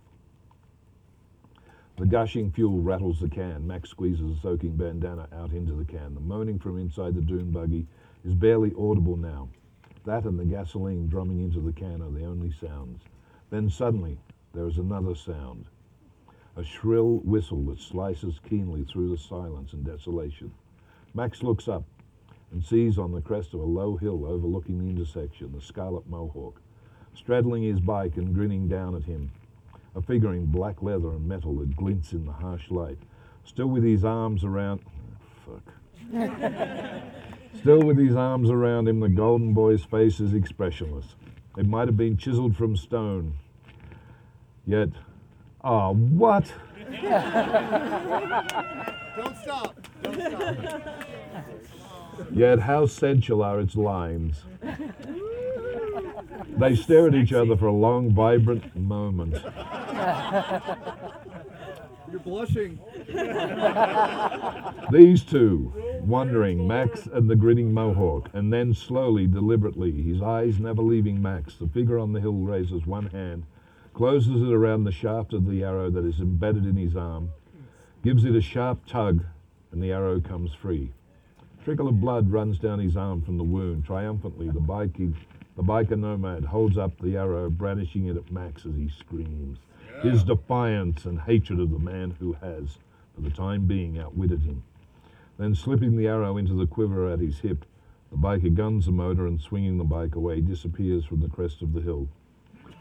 [1.97, 3.67] The gushing fuel rattles the can.
[3.67, 6.15] Max squeezes the soaking bandana out into the can.
[6.15, 7.85] The moaning from inside the dune buggy
[8.25, 9.49] is barely audible now.
[10.05, 13.03] That and the gasoline drumming into the can are the only sounds.
[13.51, 14.17] Then suddenly,
[14.53, 15.65] there is another sound.
[16.55, 20.51] A shrill whistle that slices keenly through the silence and desolation.
[21.13, 21.83] Max looks up
[22.51, 26.61] and sees on the crest of a low hill overlooking the intersection the Scarlet Mohawk,
[27.15, 29.31] straddling his bike and grinning down at him
[29.95, 32.97] a figure in black leather and metal that glints in the harsh light,
[33.43, 34.81] still with his arms around.
[35.45, 35.73] Fuck.
[37.59, 41.15] still with his arms around him, the golden boy's face is expressionless.
[41.57, 43.37] It might have been chiseled from stone.
[44.65, 44.89] Yet,
[45.63, 46.51] oh, what?
[49.17, 49.87] Don't stop.
[50.01, 50.81] Don't stop.
[52.31, 54.43] Yet, how sensual are its lines.
[56.57, 59.33] They stare at each other for a long, vibrant moment.
[62.11, 62.79] You're blushing.
[64.91, 70.83] These two, wondering, Max and the grinning Mohawk, and then slowly, deliberately, his eyes never
[70.83, 73.45] leaving Max, the figure on the hill raises one hand,
[73.93, 77.29] closes it around the shaft of the arrow that is embedded in his arm,
[78.03, 79.23] gives it a sharp tug,
[79.71, 80.91] and the arrow comes free.
[81.59, 83.85] A trickle of blood runs down his arm from the wound.
[83.85, 85.13] Triumphantly, the biker,
[85.55, 89.59] the biker nomad holds up the arrow, brandishing it at Max as he screams.
[90.01, 92.79] His defiance and hatred of the man who has,
[93.15, 94.63] for the time being, outwitted him.
[95.37, 97.65] Then, slipping the arrow into the quiver at his hip,
[98.13, 101.73] The biker guns the motor and swinging the bike away disappears from the crest of
[101.73, 102.07] the hill.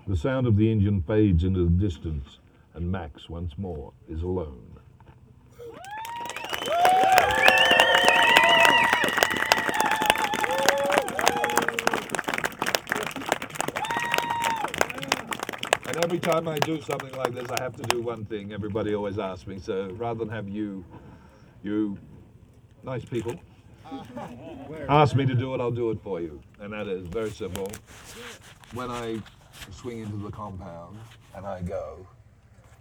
[0.04, 2.38] The sound of the engine fades into the distance
[2.74, 4.66] and Max once more is alone.
[15.86, 18.52] And every time I do something like this, I have to do one thing.
[18.52, 19.60] Everybody always asks me.
[19.60, 20.84] So rather than have you,
[21.62, 21.96] you
[22.82, 23.38] nice people,
[24.88, 26.40] ask me to do it, I'll do it for you.
[26.58, 27.70] And that is very simple.
[28.74, 29.22] When I
[29.70, 30.98] swing into the compound
[31.36, 32.06] and I go,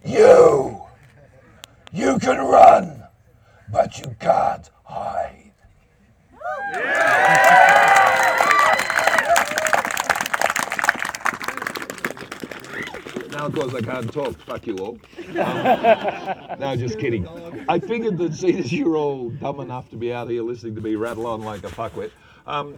[0.05, 0.81] You!
[1.93, 3.03] You can run,
[3.71, 5.51] but you can't hide.
[13.31, 14.37] Now, of course, I can't talk.
[14.41, 14.97] Fuck you all.
[15.29, 17.27] Um, no, just kidding.
[17.67, 20.81] I figured that seeing as you're all dumb enough to be out here listening to
[20.81, 22.11] me rattle on like a fuckwit,
[22.45, 22.77] um,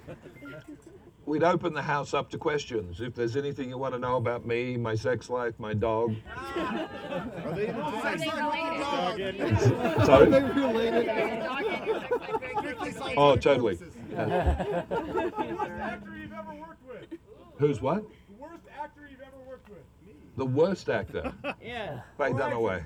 [1.26, 3.02] we'd open the house up to questions.
[3.02, 6.16] If there's anything you want to know about me, my sex life, my dog.
[6.56, 9.38] Are they even Are they related?
[9.38, 10.00] Dog.
[10.00, 10.30] Are Sorry?
[10.30, 11.06] they related?
[11.06, 13.76] Dog and your sex life very Strictly scientific Oh, totally.
[13.76, 13.96] purposes.
[14.18, 17.20] actor you've ever worked with.
[17.58, 18.04] Who's what?
[18.30, 19.80] The worst actor you've ever worked with.
[20.06, 20.14] Me.
[20.38, 21.34] The worst actor.
[21.64, 22.02] Yeah.
[22.18, 22.84] Faye Dunaway.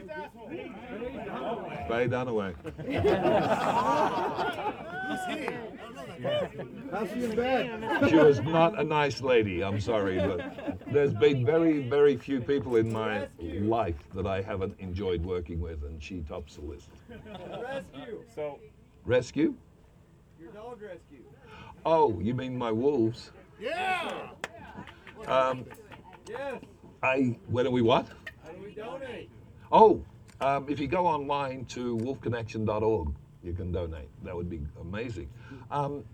[0.00, 1.70] The biggest asshole.
[1.88, 2.54] Faye Dunaway.
[6.92, 8.08] How's she in bed?
[8.10, 12.76] She was not a nice lady, I'm sorry, but there's been very, very few people
[12.76, 16.88] in my life that I haven't enjoyed working with, and she tops the list.
[17.62, 18.22] Rescue.
[18.34, 18.58] So,
[19.04, 19.54] Rescue?
[20.40, 21.24] Your dog rescue.
[21.86, 23.30] Oh, you mean my wolves?
[23.60, 24.30] Yeah.
[25.26, 25.64] Um,
[26.28, 26.62] Yes.
[27.02, 28.06] I, when are we what?
[28.44, 29.30] How do we donate?
[29.72, 30.04] Oh,
[30.40, 33.14] um, if you go online to wolfconnection.org,
[33.44, 34.08] you can donate.
[34.24, 35.28] That would be amazing.
[35.70, 36.04] Um,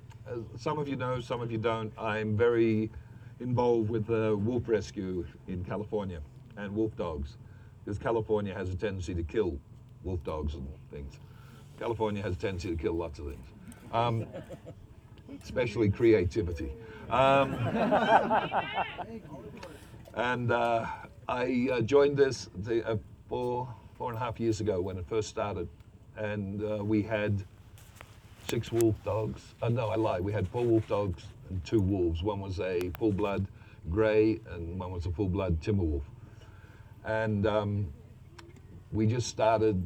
[0.59, 1.91] some of you know, some of you don't.
[1.99, 2.91] I'm very
[3.41, 6.21] involved with uh, wolf rescue in California
[6.59, 7.39] and wolf dogs,
[7.85, 9.59] because California has a tendency to kill
[10.05, 11.15] wolf dogs and things.
[11.79, 13.47] California has a tendency to kill lots of things,
[13.93, 14.27] um,
[15.43, 16.73] especially creativity.
[17.09, 17.55] Um,
[20.15, 20.87] and uh,
[21.29, 22.97] I uh, joined this the, uh,
[23.29, 25.69] four, four and a half years ago when it first started.
[26.17, 27.45] And uh, we had
[28.49, 29.55] six wolf dogs.
[29.61, 30.23] Uh, no, I lied.
[30.23, 32.23] We had four wolf dogs and two wolves.
[32.23, 33.47] One was a full blood
[33.91, 36.05] gray, and one was a full blood timber wolf.
[37.05, 37.93] And um,
[38.93, 39.83] we just started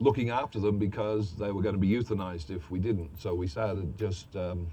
[0.00, 3.20] looking after them because they were going to be euthanized if we didn't.
[3.20, 4.66] So we started just um,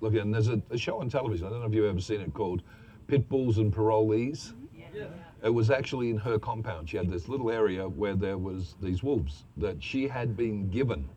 [0.00, 0.20] looking.
[0.20, 1.46] And there's a, a show on television.
[1.46, 2.62] I don't know if you've ever seen it called
[3.06, 4.52] Pit Bulls and Parolees.
[5.42, 6.88] It was actually in her compound.
[6.88, 11.08] She had this little area where there was these wolves that she had been given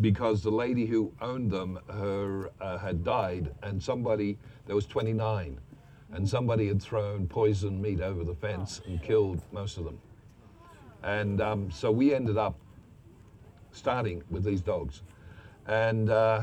[0.00, 4.36] because the lady who owned them her uh, had died and somebody
[4.66, 5.58] there was 29
[6.12, 9.98] and somebody had thrown poison meat over the fence and killed most of them.
[11.02, 12.58] And um, so we ended up
[13.72, 15.02] starting with these dogs.
[15.66, 16.42] And uh,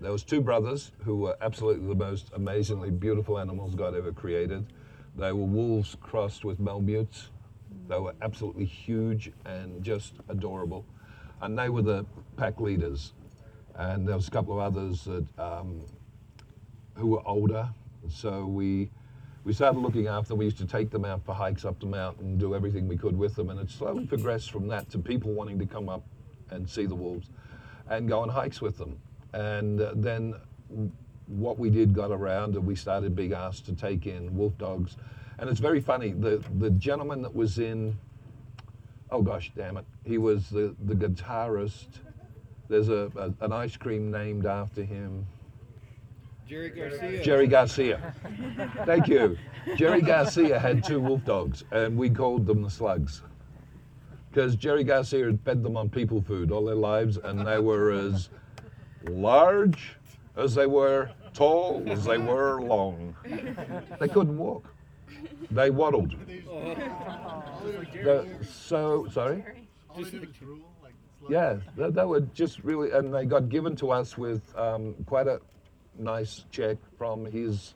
[0.00, 4.66] there was two brothers who were absolutely the most amazingly beautiful animals god ever created
[5.16, 7.28] they were wolves crossed with Malamutes.
[7.88, 10.84] They were absolutely huge and just adorable.
[11.42, 12.06] And they were the
[12.36, 13.12] pack leaders.
[13.74, 15.80] And there was a couple of others that, um,
[16.94, 17.68] who were older.
[18.08, 18.90] So we,
[19.44, 20.38] we started looking after them.
[20.38, 23.16] We used to take them out for hikes up the mountain, do everything we could
[23.16, 23.50] with them.
[23.50, 26.04] And it slowly progressed from that to people wanting to come up
[26.50, 27.28] and see the wolves
[27.88, 28.98] and go on hikes with them.
[29.32, 30.34] And uh, then
[31.30, 34.96] what we did got around and we started being asked to take in wolf dogs.
[35.38, 37.96] And it's very funny, the, the gentleman that was in,
[39.10, 41.86] oh gosh, damn it, he was the, the guitarist.
[42.68, 45.26] There's a, a, an ice cream named after him.
[46.48, 47.22] Jerry Garcia.
[47.22, 48.14] Jerry Garcia.
[48.84, 49.38] Thank you.
[49.76, 53.22] Jerry Garcia had two wolf dogs, and we called them the slugs.
[54.30, 57.92] Because Jerry Garcia had fed them on people food all their lives, and they were
[57.92, 58.30] as
[59.08, 59.96] large
[60.36, 63.14] as they were tall as they were long.
[63.98, 64.64] They couldn't walk.
[65.50, 66.14] They waddled.
[68.04, 69.44] The- so, sorry?
[71.28, 75.26] Yeah, they, they were just really, and they got given to us with um, quite
[75.26, 75.40] a
[75.98, 77.74] nice check from his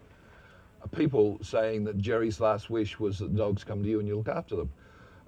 [0.93, 4.29] people saying that Jerry's last wish was that dogs come to you and you look
[4.29, 4.71] after them.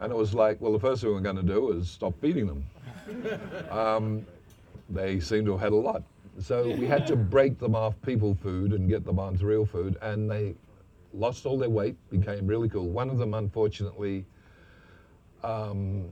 [0.01, 2.47] And it was like, well, the first thing we're going to do is stop feeding
[2.47, 3.70] them.
[3.70, 4.27] um,
[4.91, 6.03] they seem to have had a lot.
[6.39, 9.97] So we had to break them off people food and get them onto real food,
[10.03, 10.55] and they
[11.12, 12.89] lost all their weight, became really cool.
[12.89, 14.26] One of them, unfortunately,
[15.43, 16.07] um,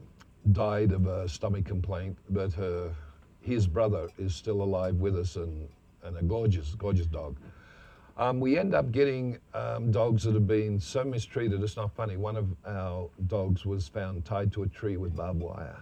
[0.51, 2.93] died of a stomach complaint, but her,
[3.41, 5.67] his brother is still alive with us and
[6.05, 7.35] and a gorgeous, gorgeous dog.
[8.17, 11.61] Um, we end up getting um, dogs that have been so mistreated.
[11.61, 12.15] It's not funny.
[12.15, 15.77] One of our dogs was found tied to a tree with barbed wire.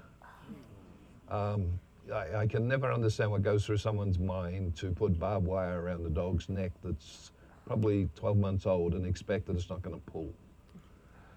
[1.29, 1.79] Um,
[2.13, 6.03] I, I can never understand what goes through someone's mind to put barbed wire around
[6.03, 7.31] the dog's neck that's
[7.65, 10.31] probably 12 months old and expect that it's not going to pull.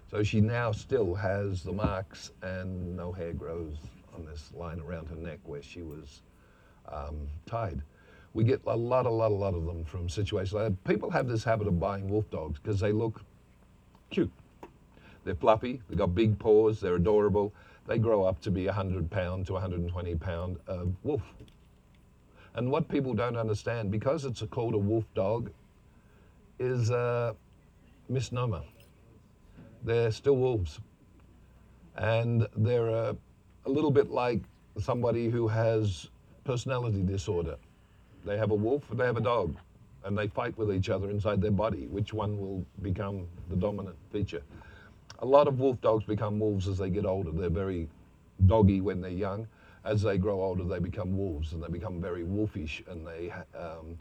[0.09, 3.75] So she now still has the marks and no hair grows
[4.15, 6.21] on this line around her neck where she was
[6.91, 7.81] um, tied.
[8.33, 10.83] We get a lot, a lot, a lot of them from situations like that.
[10.83, 13.21] People have this habit of buying wolf dogs because they look
[14.09, 14.31] cute.
[15.23, 17.53] They're fluffy, they've got big paws, they're adorable.
[17.87, 21.21] They grow up to be 100 pound to 120 pound uh, wolf.
[22.55, 25.51] And what people don't understand, because it's called a wolf dog,
[26.59, 27.35] is a
[28.09, 28.61] misnomer.
[29.83, 30.81] They're still wolves.
[31.95, 33.15] And they're a,
[33.65, 34.41] a little bit like
[34.79, 36.09] somebody who has
[36.43, 37.55] personality disorder.
[38.25, 39.55] They have a wolf and they have a dog,
[40.03, 41.87] and they fight with each other inside their body.
[41.87, 44.41] Which one will become the dominant feature?
[45.19, 47.31] A lot of wolf dogs become wolves as they get older.
[47.31, 47.87] They're very
[48.45, 49.47] doggy when they're young.
[49.83, 53.97] As they grow older, they become wolves and they become very wolfish and they um,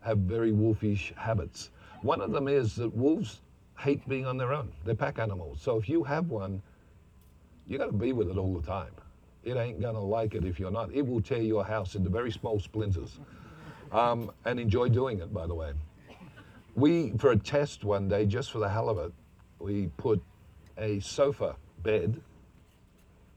[0.00, 1.70] have very wolfish habits.
[2.02, 3.40] One of them is that wolves
[3.78, 4.70] hate being on their own.
[4.84, 5.60] They're pack animals.
[5.60, 6.62] So if you have one,
[7.66, 8.92] you got to be with it all the time.
[9.42, 10.90] It ain't gonna like it if you're not.
[10.94, 13.18] It will tear your house into very small splinters.
[13.92, 15.72] Um, and enjoy doing it, by the way.
[16.74, 19.12] We, for a test one day, just for the hell of it,
[19.58, 20.22] we put
[20.78, 22.20] a sofa bed,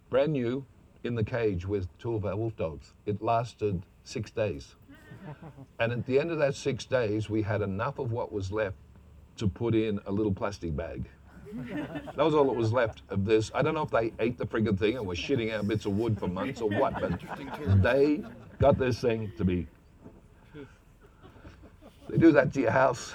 [0.10, 0.66] brand new,
[1.04, 2.94] in the cage with two of our wolf dogs.
[3.06, 4.76] It lasted six days.
[5.80, 8.78] And at the end of that six days, we had enough of what was left
[9.36, 11.06] to put in a little plastic bag.
[12.16, 13.52] That was all that was left of this.
[13.54, 15.98] I don't know if they ate the friggin' thing and were shitting out bits of
[15.98, 17.20] wood for months or what, but
[17.84, 18.24] they
[18.60, 19.68] got this thing to be.
[22.10, 23.14] They do that to your house.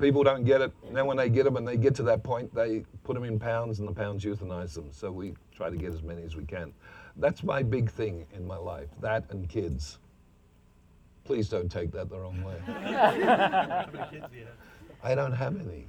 [0.00, 0.72] People don't get it.
[0.92, 3.38] Then when they get them and they get to that point, they put them in
[3.38, 4.88] pounds and the pounds euthanize them.
[4.90, 6.72] So we try to get as many as we can.
[7.16, 8.88] That's my big thing in my life.
[9.00, 9.98] That and kids.
[11.24, 12.56] Please don't take that the wrong way.
[15.02, 15.86] I don't have any,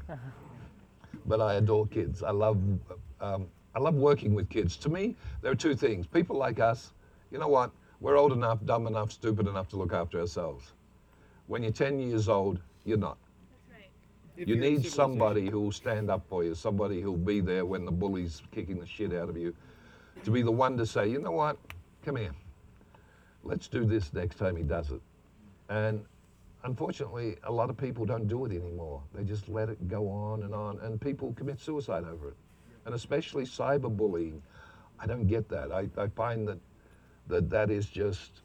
[1.25, 2.21] but I adore kids.
[2.21, 2.57] I love,
[3.21, 4.75] um, I love working with kids.
[4.77, 6.05] To me, there are two things.
[6.05, 6.91] People like us,
[7.31, 7.71] you know what?
[8.01, 10.73] We're old enough, dumb enough, stupid enough to look after ourselves.
[11.47, 13.17] When you're 10 years old, you're not.
[14.37, 17.91] You need somebody who will stand up for you, somebody who'll be there when the
[17.91, 19.53] bully's kicking the shit out of you,
[20.23, 21.57] to be the one to say, you know what,
[22.03, 22.33] come here,
[23.43, 25.01] let's do this next time he does it.
[25.69, 26.03] And
[26.63, 29.01] unfortunately, a lot of people don't do it anymore.
[29.13, 32.35] They just let it go on and on, and people commit suicide over it.
[32.85, 34.41] And especially cyberbullying.
[34.99, 35.71] I don't get that.
[35.71, 36.59] I, I find that,
[37.27, 38.41] that that is just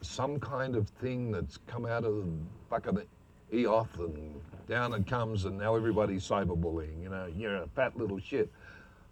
[0.00, 2.32] some kind of thing that's come out of the
[2.70, 2.98] fucking
[3.52, 7.02] earth and down it comes, and now everybody's cyberbullying.
[7.02, 8.50] You know, you're a fat little shit.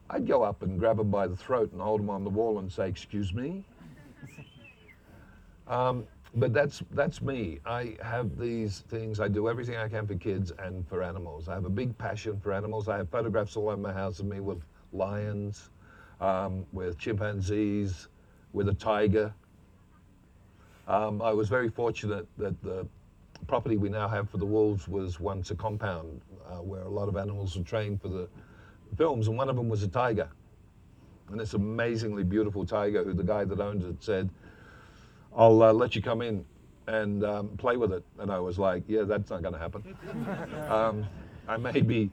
[0.08, 2.58] I'd go up and grab him by the throat and hold him on the wall
[2.58, 3.64] and say, "Excuse me."
[5.68, 7.60] Um, but that's that's me.
[7.64, 9.20] I have these things.
[9.20, 11.48] I do everything I can for kids and for animals.
[11.48, 12.88] I have a big passion for animals.
[12.88, 14.62] I have photographs all over my house of me with
[14.92, 15.70] lions,
[16.20, 18.08] um, with chimpanzees,
[18.52, 19.32] with a tiger.
[20.88, 22.86] Um, I was very fortunate that the
[23.46, 27.08] property we now have for the wolves was once a compound uh, where a lot
[27.08, 28.28] of animals were trained for the
[28.96, 30.28] films, and one of them was a tiger.
[31.30, 34.28] And this amazingly beautiful tiger, who the guy that owned it said,
[35.36, 36.44] I'll uh, let you come in
[36.88, 38.04] and um, play with it.
[38.18, 39.96] And I was like, yeah, that's not going to happen.
[40.68, 41.06] um,
[41.46, 42.10] I may be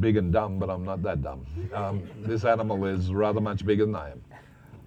[0.00, 1.44] big and dumb, but I'm not that dumb.
[1.74, 4.22] Um, this animal is rather much bigger than I am.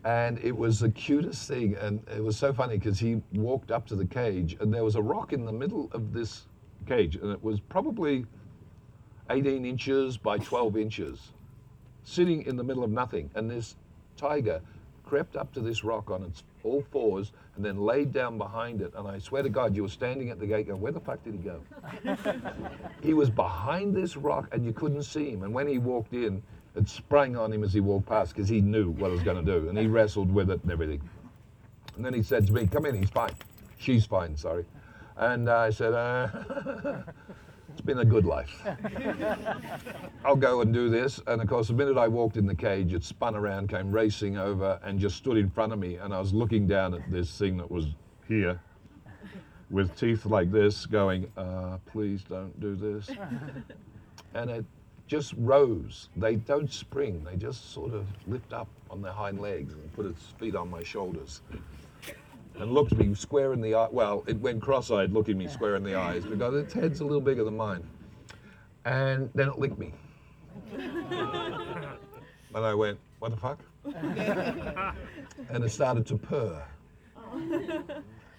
[0.04, 1.76] And it was the cutest thing.
[1.76, 4.96] And it was so funny because he walked up to the cage and there was
[4.96, 6.48] a rock in the middle of this
[6.88, 7.16] cage.
[7.16, 8.26] And it was probably
[9.30, 11.32] 18 inches by 12 inches,
[12.04, 13.30] sitting in the middle of nothing.
[13.36, 13.76] And this
[14.18, 14.62] tiger
[15.06, 18.94] crept up to this rock on its all fours and then laid down behind it.
[18.96, 21.24] And I swear to God, you were standing at the gate going, Where the fuck
[21.24, 21.62] did he go?
[23.02, 25.44] he was behind this rock and you couldn't see him.
[25.44, 26.42] And when he walked in,
[26.76, 29.44] it sprang on him as he walked past because he knew what it was going
[29.44, 29.70] to do.
[29.70, 31.02] And he wrestled with it and everything.
[31.96, 33.34] And then he said to me, Come in, he's fine.
[33.78, 34.66] She's fine, sorry.
[35.18, 36.28] And I said, uh,
[37.72, 38.62] It's been a good life.
[40.26, 41.22] I'll go and do this.
[41.28, 44.38] And of course, the minute I walked in the cage, it spun around, came racing
[44.38, 45.96] over, and just stood in front of me.
[45.96, 47.88] And I was looking down at this thing that was
[48.28, 48.60] here
[49.70, 53.10] with teeth like this, going, uh, Please don't do this.
[54.34, 54.66] And it
[55.12, 56.08] just rose.
[56.16, 60.06] They don't spring, they just sort of lift up on their hind legs and put
[60.06, 61.42] its feet on my shoulders.
[62.58, 63.90] and looked me square in the eye.
[63.92, 67.20] Well, it went cross-eyed, looking me square in the eyes because its head's a little
[67.20, 67.84] bigger than mine.
[68.86, 69.94] And then it licked me.
[70.72, 70.88] and
[72.54, 73.60] I went, "What the fuck?"
[75.50, 76.64] and it started to purr.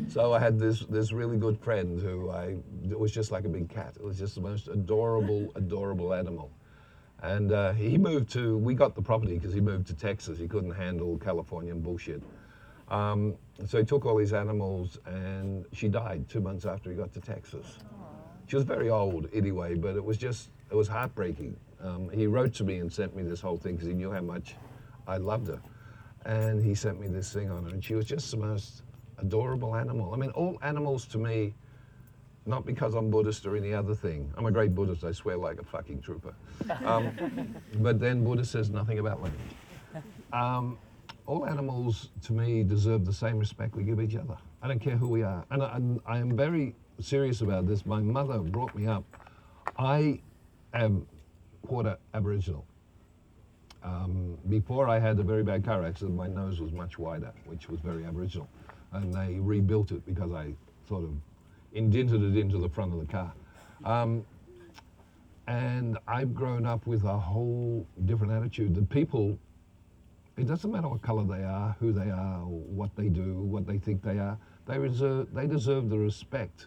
[0.09, 2.57] So I had this this really good friend who I
[2.91, 3.95] it was just like a big cat.
[3.97, 6.51] It was just the most adorable, adorable animal.
[7.23, 8.59] And uh, he moved to.
[8.59, 10.39] We got the property because he moved to Texas.
[10.39, 12.23] He couldn't handle Californian bullshit.
[12.89, 17.13] Um, so he took all his animals, and she died two months after he got
[17.15, 17.79] to Texas.
[18.47, 21.57] She was very old anyway, but it was just it was heartbreaking.
[21.81, 24.21] Um, he wrote to me and sent me this whole thing because he knew how
[24.21, 24.57] much
[25.07, 25.61] I loved her,
[26.27, 28.83] and he sent me this thing on her, and she was just the most
[29.19, 30.13] adorable animal.
[30.13, 31.55] I mean, all animals to me,
[32.47, 34.33] not because I'm Buddhist or any other thing.
[34.37, 35.05] I'm a great Buddhist.
[35.05, 36.35] I swear like a fucking trooper.
[36.85, 39.41] Um, but then Buddha says nothing about language.
[40.33, 40.79] Um,
[41.27, 44.37] all animals to me deserve the same respect we give each other.
[44.61, 45.45] I don't care who we are.
[45.51, 47.87] And I, I am very serious about this.
[47.87, 49.05] My mother brought me up.
[49.79, 50.21] I
[50.75, 51.07] am
[51.67, 52.67] quarter Aboriginal.
[53.85, 57.69] Um, before I had a very bad car accident, my nose was much wider, which
[57.69, 58.49] was very Aboriginal.
[58.93, 60.55] And they rebuilt it because I
[60.89, 61.11] sort of
[61.75, 63.33] indented it into the front of the car.
[63.85, 64.25] Um,
[65.47, 69.39] and I've grown up with a whole different attitude that people
[70.37, 73.79] it doesn't matter what color they are, who they are, what they do, what they
[73.79, 74.39] think they are.
[74.67, 76.67] They deserve, they deserve the respect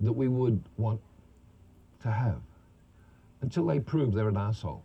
[0.00, 1.00] that we would want
[2.02, 2.40] to have
[3.40, 4.82] until they prove they're an asshole.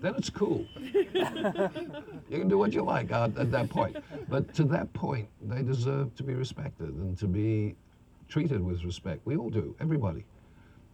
[0.00, 0.66] Then it's cool.
[0.80, 3.96] you can do what you like at, at that point.
[4.28, 7.76] But to that point, they deserve to be respected and to be
[8.28, 9.22] treated with respect.
[9.24, 10.24] We all do, everybody.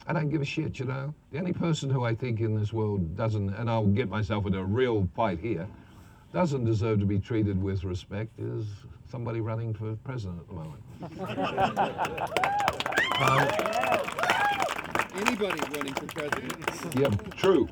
[0.07, 1.15] I don't give a shit, you know.
[1.31, 4.55] The only person who I think in this world doesn't, and I'll get myself in
[4.55, 5.69] a real fight here,
[6.33, 8.67] doesn't deserve to be treated with respect is
[9.11, 10.83] somebody running for president at the moment.
[13.21, 14.20] Um,
[15.21, 16.99] Anybody running for president.
[16.99, 17.69] Yeah, true.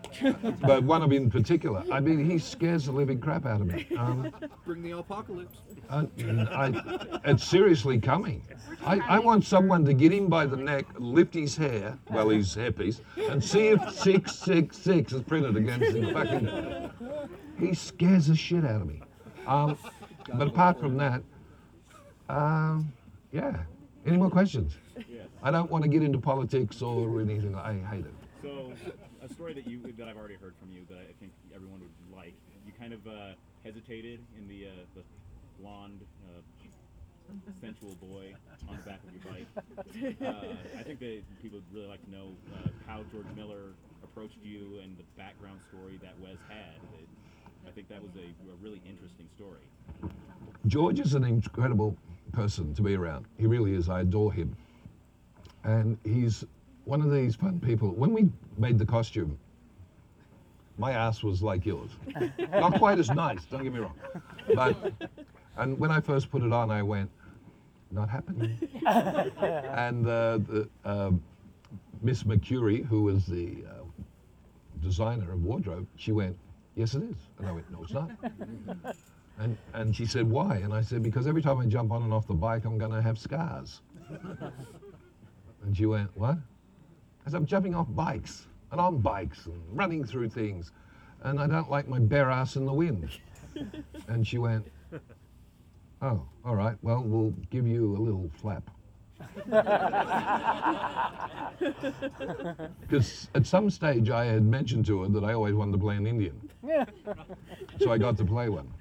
[0.60, 1.82] But one of them in particular.
[1.90, 3.86] I mean, he scares the living crap out of me.
[3.96, 4.30] Um,
[4.66, 5.58] Bring the apocalypse.
[5.90, 8.42] I, I, it's seriously coming.
[8.84, 12.54] I, I want someone to get him by the neck, lift his hair, well, his
[12.54, 16.12] hairpiece, and see if 666 is printed against him.
[16.12, 16.90] Fucking,
[17.58, 19.00] he scares the shit out of me.
[19.46, 19.78] Um,
[20.34, 21.22] but apart from that,
[22.28, 22.92] um,
[23.32, 23.56] yeah.
[24.06, 24.74] Any more questions?
[25.42, 27.54] I don't want to get into politics or anything.
[27.54, 28.14] I hate it.
[28.42, 28.72] So,
[29.22, 32.16] a story that you that I've already heard from you that I think everyone would
[32.16, 32.34] like.
[32.66, 33.34] You kind of uh,
[33.64, 35.02] hesitated in the uh, the
[35.60, 36.40] blonde, uh,
[37.60, 38.34] sensual boy
[38.68, 39.46] on the back of your bike.
[40.22, 44.38] Uh, I think that people would really like to know uh, how George Miller approached
[44.42, 46.74] you and the background story that Wez had.
[47.00, 47.08] It-
[47.66, 48.20] I think that was a,
[48.50, 49.60] a really interesting story.
[50.68, 51.94] George is an incredible
[52.32, 53.26] person to be around.
[53.36, 53.88] He really is.
[53.90, 54.56] I adore him.
[55.64, 56.44] And he's
[56.84, 57.90] one of these fun people.
[57.90, 59.38] When we made the costume,
[60.78, 61.90] my ass was like yours.
[62.52, 63.94] Not quite as nice, don't get me wrong.
[64.54, 64.92] But,
[65.56, 67.10] and when I first put it on, I went,
[67.90, 68.58] not happening.
[68.86, 71.10] and uh, the, uh,
[72.02, 73.84] Miss Mercury, who was the uh,
[74.80, 76.36] designer of wardrobe, she went,
[76.76, 77.16] yes, it is.
[77.38, 78.10] And I went, no, it's not.
[79.40, 80.56] And, and she said, why?
[80.56, 82.90] And I said, because every time I jump on and off the bike, I'm going
[82.90, 83.82] to have scars.
[85.68, 86.38] And she went, what?
[87.26, 90.72] I said, I'm jumping off bikes and on bikes and running through things.
[91.24, 93.10] And I don't like my bare ass in the wind.
[94.08, 94.66] and she went,
[96.00, 98.70] oh, all right, well, we'll give you a little flap.
[102.80, 105.96] Because at some stage I had mentioned to her that I always wanted to play
[105.96, 106.40] an Indian.
[107.80, 108.72] so I got to play one.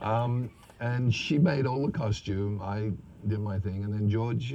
[0.00, 0.50] Um,
[0.80, 2.62] and she made all the costume.
[2.62, 2.92] I
[3.28, 4.54] did my thing, and then George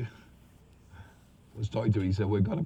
[1.58, 2.08] was talking to me.
[2.08, 2.66] He said, "We've got a,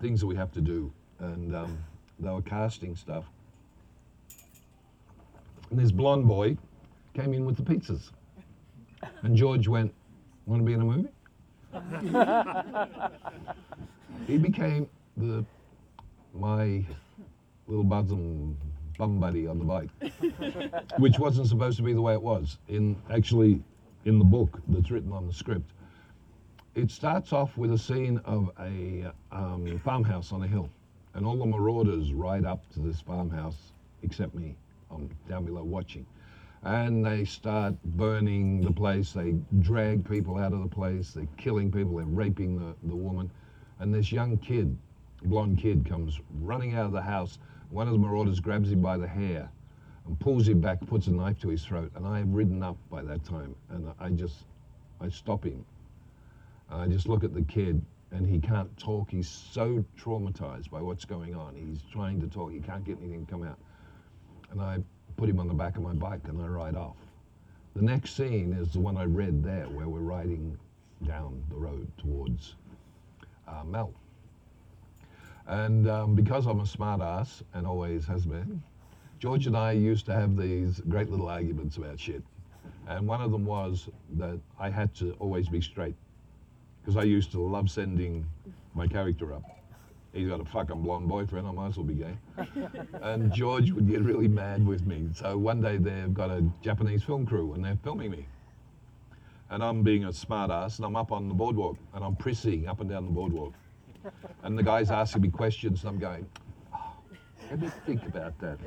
[0.00, 1.78] things that we have to do," and um,
[2.18, 3.24] they were casting stuff.
[5.70, 6.56] And this blonde boy
[7.14, 8.10] came in with the pizzas,
[9.22, 9.92] and George went,
[10.46, 11.08] "Want to be in a movie?"
[14.26, 15.44] he became the
[16.34, 16.84] my
[17.66, 18.56] little bosom
[18.98, 19.90] bum buddy on the bike,
[20.98, 22.58] which wasn't supposed to be the way it was.
[22.68, 23.62] In actually,
[24.04, 25.70] in the book that's written on the script,
[26.76, 30.68] it starts off with a scene of a um, farmhouse on a hill,
[31.14, 33.72] and all the marauders ride up to this farmhouse,
[34.02, 34.54] except me.
[34.90, 36.04] I'm down below watching.
[36.64, 39.12] And they start burning the place.
[39.12, 41.12] They drag people out of the place.
[41.12, 41.96] They're killing people.
[41.96, 43.30] They're raping the, the woman.
[43.78, 44.76] And this young kid,
[45.24, 47.38] blonde kid, comes running out of the house.
[47.70, 49.48] One of the marauders grabs him by the hair
[50.06, 51.90] and pulls him back, puts a knife to his throat.
[51.94, 54.44] And I have ridden up by that time, and I just,
[55.00, 55.64] I stop him.
[56.70, 59.10] I just look at the kid, and he can't talk.
[59.10, 61.54] He's so traumatized by what's going on.
[61.54, 62.52] He's trying to talk.
[62.52, 63.58] He can't get anything to come out.
[64.50, 64.78] And I
[65.16, 66.96] put him on the back of my bike, and I ride off.
[67.74, 70.58] The next scene is the one I read there, where we're riding
[71.06, 72.54] down the road towards
[73.46, 73.92] uh, Mel.
[75.46, 78.62] And um, because I'm a smart ass and always has been,
[79.18, 82.22] George and I used to have these great little arguments about shit.
[82.88, 85.96] And one of them was that I had to always be straight.
[86.86, 88.24] Because I used to love sending
[88.74, 89.42] my character up.
[90.12, 92.16] He's got a fucking blonde boyfriend, I might as well be gay.
[93.02, 95.08] and George would get really mad with me.
[95.12, 98.28] So one day they've got a Japanese film crew and they're filming me.
[99.50, 102.68] And I'm being a smart ass and I'm up on the boardwalk and I'm pressing
[102.68, 103.52] up and down the boardwalk.
[104.44, 106.24] And the guy's asking me questions and I'm going,
[106.72, 106.94] oh,
[107.50, 108.58] let me think about that.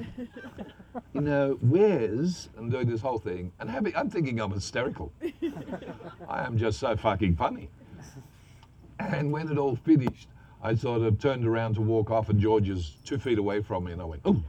[1.13, 5.13] You know, where's, and doing this whole thing, and having, I'm thinking I'm hysterical.
[6.28, 7.70] I am just so fucking funny.
[9.14, 10.28] And when it all finished,
[10.62, 13.86] I sort of turned around to walk off, and George is two feet away from
[13.86, 14.41] me, and I went, "Oh,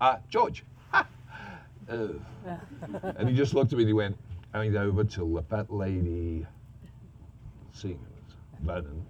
[0.00, 1.06] uh, George!" Ha!
[1.90, 2.06] Uh.
[3.16, 4.16] and he just looked at me and he went,
[4.52, 6.46] "Going over to the fat lady
[7.72, 7.98] sings,
[8.62, 9.04] Vernon."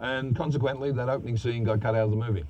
[0.00, 2.44] And consequently, that opening scene got cut out of the movie.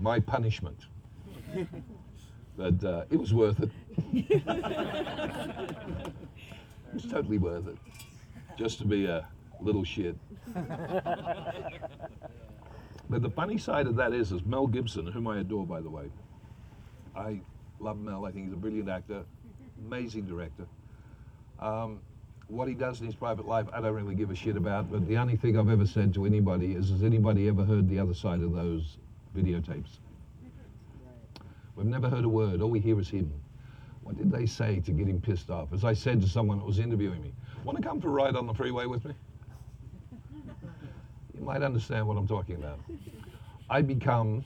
[0.00, 0.86] My punishment.
[2.56, 3.70] But uh, it was worth it.
[4.12, 4.44] it
[6.92, 7.76] was totally worth it.
[8.60, 9.26] Just to be a
[9.58, 10.14] little shit.
[13.08, 15.88] but the funny side of that is, is Mel Gibson, whom I adore, by the
[15.88, 16.10] way.
[17.16, 17.40] I
[17.78, 18.26] love Mel.
[18.26, 19.24] I think he's a brilliant actor,
[19.86, 20.66] amazing director.
[21.58, 22.00] Um,
[22.48, 24.92] what he does in his private life, I don't really give a shit about.
[24.92, 27.98] But the only thing I've ever said to anybody is, has anybody ever heard the
[27.98, 28.98] other side of those
[29.34, 30.00] videotapes?
[31.76, 32.60] We've never heard a word.
[32.60, 33.32] All we hear is him.
[34.02, 35.72] What did they say to get him pissed off?
[35.72, 37.32] As I said to someone that was interviewing me,
[37.64, 39.14] want to come for a ride on the freeway with me?
[41.38, 42.78] You might understand what I'm talking about.
[43.68, 44.44] I become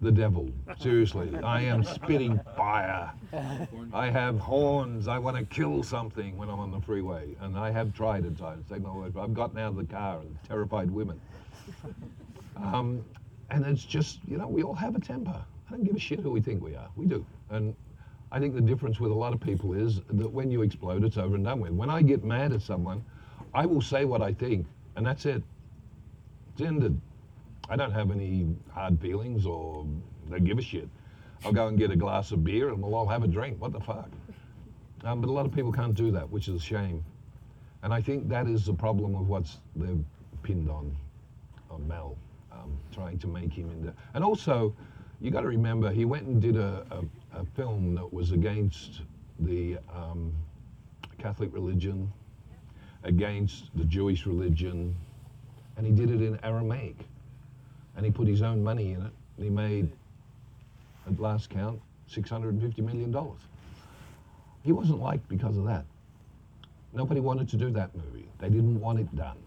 [0.00, 0.50] the devil.
[0.78, 1.30] Seriously.
[1.42, 3.10] I am spitting fire.
[3.92, 5.08] I have horns.
[5.08, 7.34] I want to kill something when I'm on the freeway.
[7.40, 9.14] And I have tried at times, take my word.
[9.14, 11.20] But I've gotten out of the car and terrified women.
[12.56, 13.04] Um,
[13.50, 15.44] and it's just, you know, we all have a temper.
[15.68, 16.88] I don't give a shit who we think we are.
[16.94, 17.26] We do.
[17.50, 17.74] And
[18.32, 21.16] I think the difference with a lot of people is that when you explode, it's
[21.16, 21.72] over and done with.
[21.72, 23.04] When I get mad at someone,
[23.54, 24.66] I will say what I think,
[24.96, 25.42] and that's it.
[26.52, 27.00] It's ended.
[27.68, 29.86] I don't have any hard feelings or
[30.28, 30.88] they give a shit.
[31.44, 33.60] I'll go and get a glass of beer and we'll all have a drink.
[33.60, 34.08] What the fuck?
[35.04, 37.04] Um, but a lot of people can't do that, which is a shame.
[37.82, 40.02] And I think that is the problem of what's they've
[40.42, 40.96] pinned on
[41.70, 42.16] on Mel,
[42.52, 43.92] um, trying to make him into.
[44.14, 44.74] And also,
[45.20, 47.04] you got to remember, he went and did a, a,
[47.36, 49.02] a film that was against
[49.40, 50.32] the um,
[51.18, 52.12] Catholic religion,
[53.02, 54.96] against the Jewish religion,
[55.76, 56.96] and he did it in Aramaic.
[57.96, 59.90] And he put his own money in it, he made,
[61.06, 61.80] at last count,
[62.10, 63.14] $650 million.
[64.62, 65.84] He wasn't liked because of that.
[66.92, 68.28] Nobody wanted to do that movie.
[68.38, 69.38] They didn't want it done.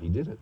[0.00, 0.38] He did it.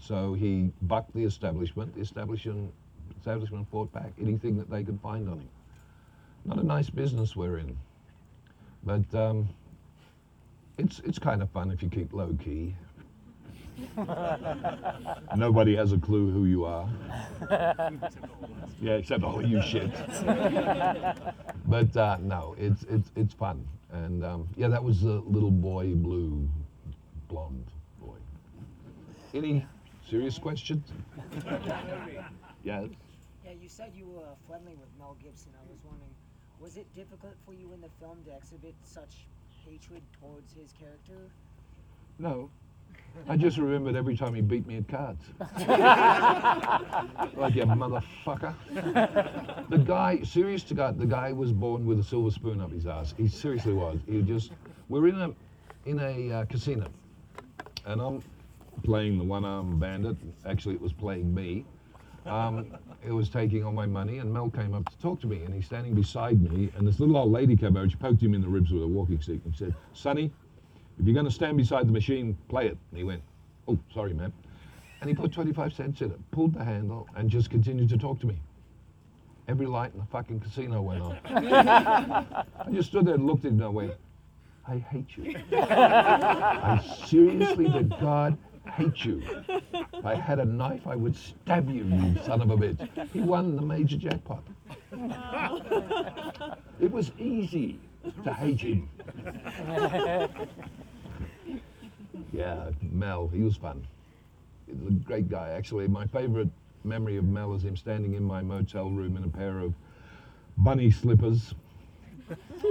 [0.00, 1.94] So he bucked the establishment.
[1.94, 2.72] The establishment,
[3.16, 5.48] establishment fought back anything that they could find on him.
[6.44, 7.76] Not a nice business we're in.
[8.82, 9.48] But um,
[10.78, 12.74] it's, it's kind of fun if you keep low key.
[15.36, 16.88] Nobody has a clue who you are.
[18.80, 19.90] yeah, except all you shit.
[21.66, 23.66] but uh, no, it's, it's, it's fun.
[23.92, 26.48] And um, yeah, that was the little boy blue,
[27.28, 27.66] blonde
[28.00, 28.16] boy.
[29.34, 29.66] Any
[30.08, 30.86] serious questions?
[32.64, 32.88] yes.
[33.44, 35.50] Yeah, you said you were friendly with Mel Gibson.
[36.60, 39.24] Was it difficult for you in the film to exhibit such
[39.66, 41.30] hatred towards his character?
[42.18, 42.50] No.
[43.28, 45.24] I just remembered every time he beat me at cards.
[47.36, 48.54] like you motherfucker.
[49.68, 52.86] The guy, serious to God, the guy was born with a silver spoon up his
[52.86, 53.14] ass.
[53.16, 53.98] He seriously was.
[54.06, 54.52] He just,
[54.88, 55.32] we're in a,
[55.86, 56.86] in a uh, casino,
[57.86, 58.22] and I'm
[58.84, 60.16] playing the one-armed bandit.
[60.46, 61.64] Actually, it was playing me.
[62.26, 65.42] Um, it was taking all my money, and Mel came up to talk to me,
[65.42, 67.80] and he's standing beside me, and this little old lady came over.
[67.82, 70.30] and She poked him in the ribs with a walking stick and said, "Sonny,
[70.98, 73.22] if you're going to stand beside the machine, play it." And he went,
[73.68, 74.32] "Oh, sorry, ma'am."
[75.00, 78.20] And he put 25 cents in it, pulled the handle, and just continued to talk
[78.20, 78.36] to me.
[79.48, 81.18] Every light in the fucking casino went on.
[81.24, 83.94] I just stood there and looked at him and I went,
[84.68, 85.34] I hate you.
[85.52, 88.36] I seriously, did God,
[88.68, 89.22] hate you.
[89.72, 93.10] If I had a knife, I would stab you, you son of a bitch.
[93.10, 94.44] He won the major jackpot.
[96.80, 97.78] It was easy
[98.24, 98.88] to hate him.
[102.32, 103.86] Yeah, Mel, he was fun.
[104.66, 105.88] He was a great guy, actually.
[105.88, 106.48] My favorite
[106.84, 109.74] memory of Mel is him standing in my motel room in a pair of
[110.58, 111.54] bunny slippers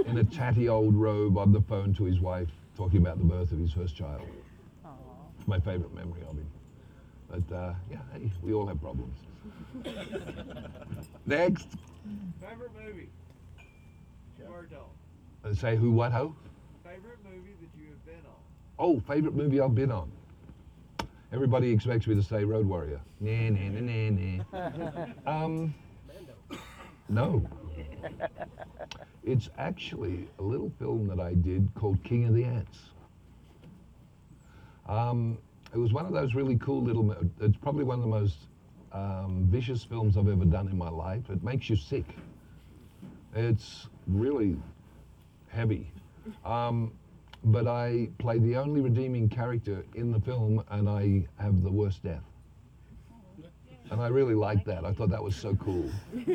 [0.06, 3.52] in a tatty old robe on the phone to his wife, talking about the birth
[3.52, 4.22] of his first child.
[5.40, 6.46] It's my favorite memory of him.
[7.30, 9.16] But uh, yeah, hey, we all have problems.
[11.26, 11.66] Next,
[12.40, 13.08] Favorite movie?
[14.46, 14.84] Bardo.
[15.44, 16.34] uh, say who, what, ho?
[16.84, 18.36] Favorite movie that you have been on?
[18.78, 20.10] Oh, favorite movie I've been on.
[21.32, 23.00] Everybody expects me to say Road Warrior.
[23.20, 25.42] Nah, nah, nah, nah, nah.
[25.44, 25.74] Um,
[27.08, 27.46] no.
[29.22, 32.78] It's actually a little film that I did called King of the Ants.
[34.90, 35.38] Um,
[35.72, 37.14] it was one of those really cool little.
[37.40, 38.38] It's probably one of the most
[38.92, 41.30] um, vicious films I've ever done in my life.
[41.30, 42.04] It makes you sick.
[43.36, 44.56] It's really
[45.48, 45.92] heavy.
[46.44, 46.92] Um,
[47.44, 52.02] but I play the only redeeming character in the film, and I have the worst
[52.02, 52.24] death.
[53.92, 54.84] And I really liked that.
[54.84, 55.88] I thought that was so cool.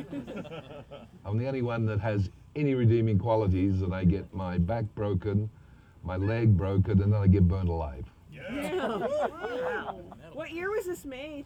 [1.25, 5.49] I'm the only one that has any redeeming qualities, and I get my back broken,
[6.03, 8.05] my leg broken, and then I get burned alive.
[10.33, 11.45] What year was this made?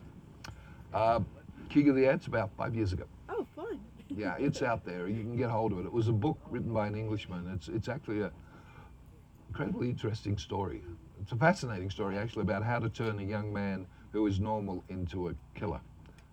[0.93, 1.19] Uh,
[1.69, 3.05] King of the Ants about five years ago.
[3.29, 3.79] Oh, fun.
[4.09, 5.07] Yeah, it's out there.
[5.07, 5.85] You can get hold of it.
[5.85, 7.49] It was a book written by an Englishman.
[7.53, 8.31] It's it's actually a
[9.49, 10.81] incredibly interesting story.
[11.21, 14.83] It's a fascinating story actually about how to turn a young man who is normal
[14.89, 15.79] into a killer,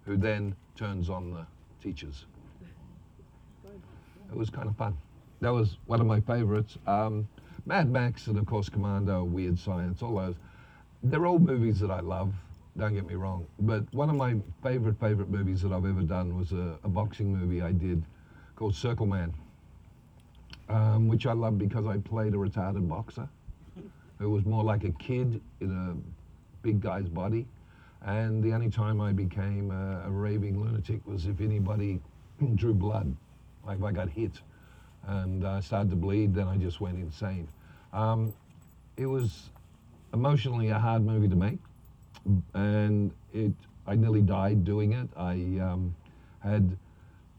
[0.05, 1.47] who then turns on the
[1.83, 2.25] teachers.
[3.65, 4.97] It was kind of fun.
[5.41, 6.79] That was one of my favorites.
[6.87, 7.29] Um,
[7.67, 10.37] Mad Max and of course Commando, Weird Science, all those.
[11.03, 12.35] They're all movies that I love.
[12.77, 13.47] Don't get me wrong.
[13.61, 17.35] But one of my favorite favorite movies that I've ever done was a, a boxing
[17.35, 18.03] movie I did
[18.55, 19.33] called Circle Man,
[20.69, 23.29] um, which I love because I played a retarded boxer
[24.19, 25.97] who was more like a kid in a
[26.63, 27.47] big guy's body.
[28.03, 32.01] And the only time I became a, a raving lunatic was if anybody
[32.55, 33.15] drew blood,
[33.67, 34.41] like if I got hit
[35.07, 37.49] and I started to bleed, then I just went insane.
[37.93, 38.33] Um,
[38.97, 39.51] it was
[40.17, 41.59] emotionally a hard movie to make,
[42.55, 43.53] and it
[43.87, 45.09] I nearly died doing it.
[45.17, 45.95] I um,
[46.41, 46.77] had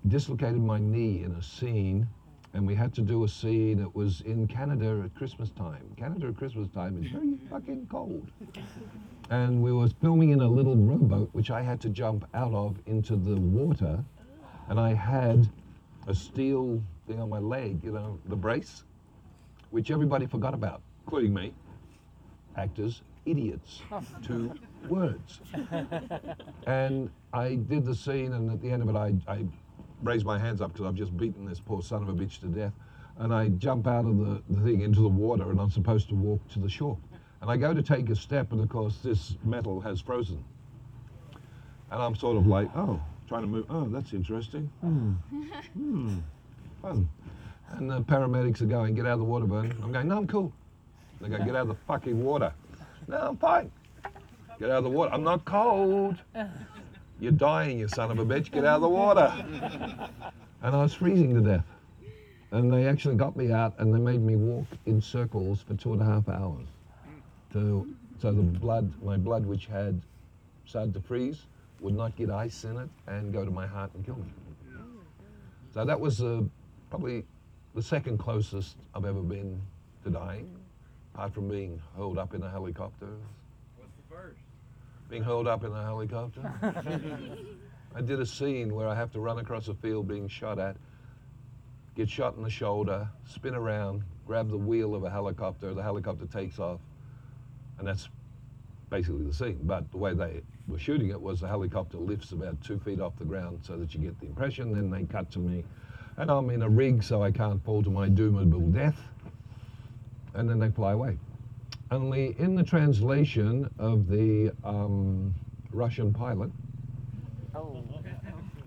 [0.08, 2.08] dislocated my knee in a scene,
[2.54, 3.80] and we had to do a scene.
[3.80, 5.84] It was in Canada at Christmas time.
[5.98, 8.30] Canada at Christmas time is very fucking cold.
[9.30, 12.78] And we were filming in a little rowboat, which I had to jump out of
[12.86, 14.02] into the water,
[14.70, 15.50] and I had
[16.08, 18.84] a steel thing on my leg, you know, the brace,
[19.72, 21.54] which everybody forgot about, including me.
[22.58, 23.82] Actors, idiots.
[24.26, 24.54] Two
[24.90, 25.42] words.
[26.66, 29.46] And I did the scene, and at the end of it, I, I
[30.04, 32.48] raised my hands up because I've just beaten this poor son of a bitch to
[32.48, 32.74] death.
[33.20, 36.16] And I jump out of the, the thing into the water, and I'm supposed to
[36.16, 36.98] walk to the shore.
[37.42, 40.44] And I go to take a step, and of course, this metal has frozen.
[41.92, 43.66] And I'm sort of like, oh, trying to move.
[43.70, 44.70] Oh, that's interesting.
[44.82, 45.14] Hmm.
[45.74, 46.18] Hmm.
[46.82, 47.10] Fun.
[47.72, 49.74] And the paramedics are going, get out of the water, Bernie.
[49.82, 50.52] I'm going, no, I'm cool.
[51.22, 52.54] They go, get out of the fucking water.
[53.08, 53.72] No, I'm fine.
[54.60, 55.14] Get out of the water.
[55.14, 56.18] I'm not cold.
[57.20, 58.52] You're dying, you son of a bitch.
[58.52, 59.32] Get out of the water.
[60.62, 61.66] And I was freezing to death.
[62.52, 65.94] And they actually got me out and they made me walk in circles for two
[65.94, 66.68] and a half hours.
[67.54, 70.02] To, so the blood, my blood, which had
[70.66, 71.46] started to freeze,
[71.80, 74.32] would not get ice in it and go to my heart and kill me.
[75.74, 76.42] So that was uh,
[76.90, 77.26] probably
[77.76, 79.62] the second closest I've ever been
[80.04, 80.50] to dying,
[81.18, 83.08] apart from being hurled up in a helicopter.
[83.76, 84.38] What's the first?
[85.10, 86.54] Being hurled up in a helicopter.
[87.96, 90.78] I did a scene where I have to run across a field being shot at,
[91.96, 96.28] get shot in the shoulder, spin around, grab the wheel of a helicopter, the helicopter
[96.28, 96.82] takes off,
[97.80, 98.10] and that's
[98.92, 99.58] basically the scene.
[99.64, 103.18] But the way they were shooting it was the helicopter lifts about two feet off
[103.18, 105.64] the ground so that you get the impression, then they cut to me.
[106.18, 109.00] And I'm in a rig so I can't fall to my doomable death.
[110.38, 111.18] And then they fly away.
[111.90, 115.34] Only in the translation of the um,
[115.72, 116.52] Russian pilot,
[117.56, 117.84] Oh.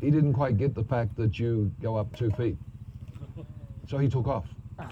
[0.01, 2.57] he didn't quite get the fact that you go up two feet.
[3.89, 4.47] So he took off.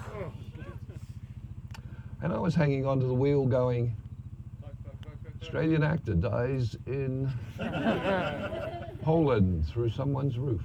[2.21, 3.97] And I was hanging onto the wheel going,
[5.41, 7.31] Australian actor dies in
[9.03, 10.61] Poland through someone's roof.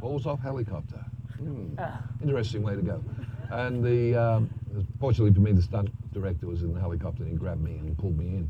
[0.00, 1.04] Falls off helicopter.
[1.36, 1.74] Hmm.
[2.22, 3.04] Interesting way to go.
[3.50, 4.50] And the, um,
[5.00, 7.96] Fortunately for me, the stunt director was in the helicopter and he grabbed me and
[7.98, 8.48] pulled me in.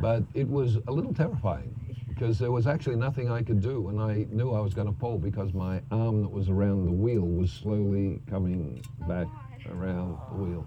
[0.00, 1.74] But it was a little terrifying
[2.08, 4.98] because there was actually nothing I could do, and I knew I was going to
[4.98, 9.28] fall because my arm that was around the wheel was slowly coming back
[9.70, 10.66] around the wheel,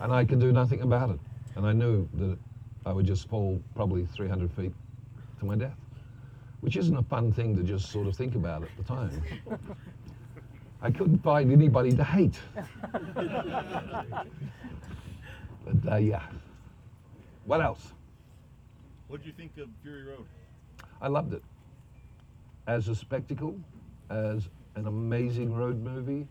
[0.00, 1.18] and I could do nothing about it.
[1.56, 2.38] And I knew that
[2.84, 4.72] I would just fall probably 300 feet
[5.40, 5.76] to my death,
[6.60, 9.22] which isn't a fun thing to just sort of think about at the time.
[10.82, 12.38] I couldn't find anybody to hate.
[12.92, 14.26] but
[15.90, 16.22] uh, yeah.
[17.44, 17.92] What else?
[19.08, 20.26] What did you think of Fury Road?
[21.00, 21.42] I loved it.
[22.66, 23.58] As a spectacle,
[24.10, 26.26] as an amazing road movie,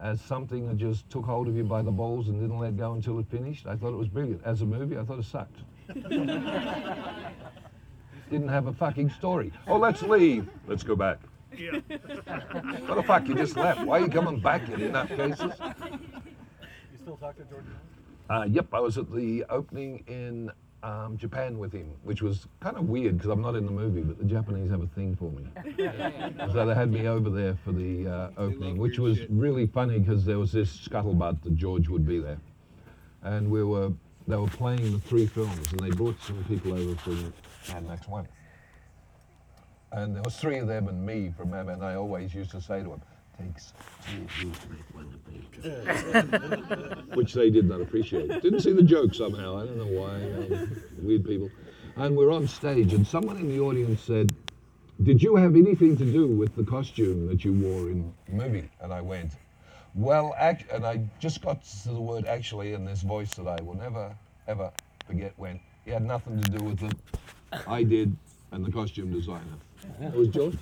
[0.00, 2.94] as something that just took hold of you by the balls and didn't let go
[2.94, 4.40] until it finished, I thought it was brilliant.
[4.44, 5.60] As a movie, I thought it sucked.
[8.30, 9.52] didn't have a fucking story.
[9.66, 10.48] Oh, let's leave.
[10.66, 11.18] Let's go back.
[11.56, 11.80] Yeah.
[12.86, 13.28] What the fuck?
[13.28, 13.82] You just left.
[13.82, 15.58] Why are you coming back, you nutcases?
[16.92, 17.64] You still talk to George?
[18.28, 20.50] Uh, yep, I was at the opening in
[20.82, 24.02] um, Japan with him, which was kind of weird because I'm not in the movie,
[24.02, 25.46] but the Japanese have a thing for me.
[26.52, 29.28] so they had me over there for the uh, opening, which was shit.
[29.30, 32.38] really funny because there was this scuttlebutt that George would be there,
[33.22, 33.92] and we were
[34.28, 37.32] they were playing the three films, and they brought some people over for the
[37.88, 38.28] next One,
[39.92, 42.60] and there was three of them and me from Mad and I always used to
[42.60, 43.02] say to them.
[43.38, 43.72] Takes
[44.06, 48.28] two of you to make one of me which they did not appreciate.
[48.42, 49.58] Didn't see the joke somehow.
[49.58, 50.14] I don't know why.
[50.56, 51.50] Um, weird people.
[51.96, 54.34] And we're on stage, and someone in the audience said,
[55.02, 58.68] "Did you have anything to do with the costume that you wore in the movie?"
[58.80, 59.32] And I went,
[59.94, 63.60] "Well, act," and I just got to the word "actually" in this voice that I
[63.62, 64.14] will never
[64.46, 64.70] ever
[65.06, 65.32] forget.
[65.38, 66.94] Went, "It had nothing to do with it.
[67.66, 68.16] I did,
[68.52, 69.58] and the costume designer.
[70.00, 70.56] It was George."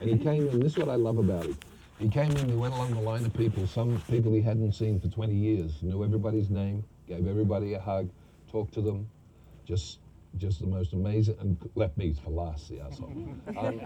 [0.00, 0.60] And he came in.
[0.60, 1.56] This is what I love about it.
[2.00, 4.98] He came in, he went along the line of people, some people he hadn't seen
[4.98, 8.08] for 20 years, knew everybody's name, gave everybody a hug,
[8.50, 9.06] talked to them,
[9.66, 9.98] just
[10.38, 13.12] just the most amazing, and left me for last, the asshole.
[13.58, 13.80] Um,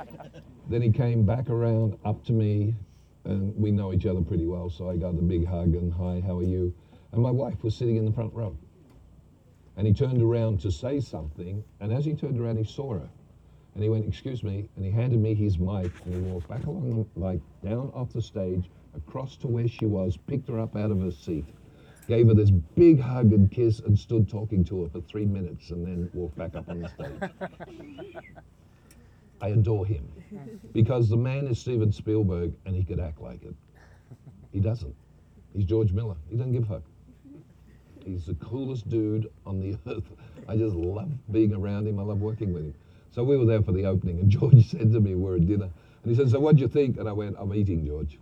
[0.68, 2.76] then he came back around up to me,
[3.24, 6.22] and we know each other pretty well, so I got the big hug and hi,
[6.24, 6.72] how are you?
[7.12, 8.56] And my wife was sitting in the front row.
[9.76, 13.08] And he turned around to say something, and as he turned around, he saw her.
[13.74, 16.66] And he went, excuse me, and he handed me his mic, and he walked back
[16.66, 20.76] along, the, like down off the stage, across to where she was, picked her up
[20.76, 21.44] out of her seat,
[22.06, 25.70] gave her this big hug and kiss, and stood talking to her for three minutes,
[25.70, 27.30] and then walked back up on the stage.
[29.40, 30.08] I adore him
[30.72, 33.54] because the man is Steven Spielberg, and he could act like it.
[34.52, 34.94] He doesn't.
[35.52, 36.16] He's George Miller.
[36.30, 36.82] He doesn't give a fuck.
[38.04, 40.04] He's the coolest dude on the earth.
[40.48, 41.98] I just love being around him.
[41.98, 42.74] I love working with him.
[43.14, 45.70] So we were there for the opening, and George said to me, we're at dinner,
[46.02, 46.98] and he said, so what do you think?
[46.98, 48.18] And I went, I'm eating, George.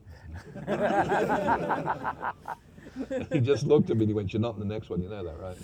[3.32, 5.09] he just looked at me and he went, you're not in the next one, you
[5.09, 5.56] know that, right?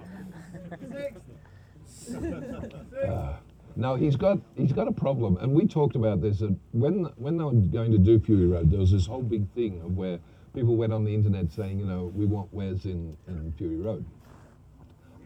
[3.09, 3.33] Uh,
[3.77, 6.41] no, he's got he's got a problem, and we talked about this.
[6.41, 9.49] That when when they were going to do Fury Road, there was this whole big
[9.53, 10.19] thing of where
[10.55, 14.05] people went on the internet saying, you know, we want Wez in, in Fury Road.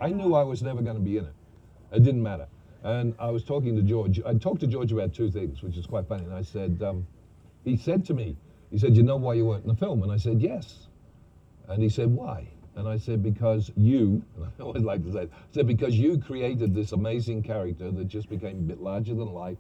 [0.01, 1.35] I knew I was never going to be in it.
[1.93, 2.47] It didn't matter.
[2.83, 4.21] And I was talking to George.
[4.25, 6.25] I talked to George about two things, which is quite funny.
[6.25, 7.07] And I said, um,
[7.65, 8.37] he said to me,
[8.71, 10.03] he said, you know why you weren't in the film?
[10.03, 10.87] And I said, yes.
[11.69, 12.47] And he said, why?
[12.77, 16.19] And I said, because you, and I always like to say, I said, because you
[16.19, 19.59] created this amazing character that just became a bit larger than life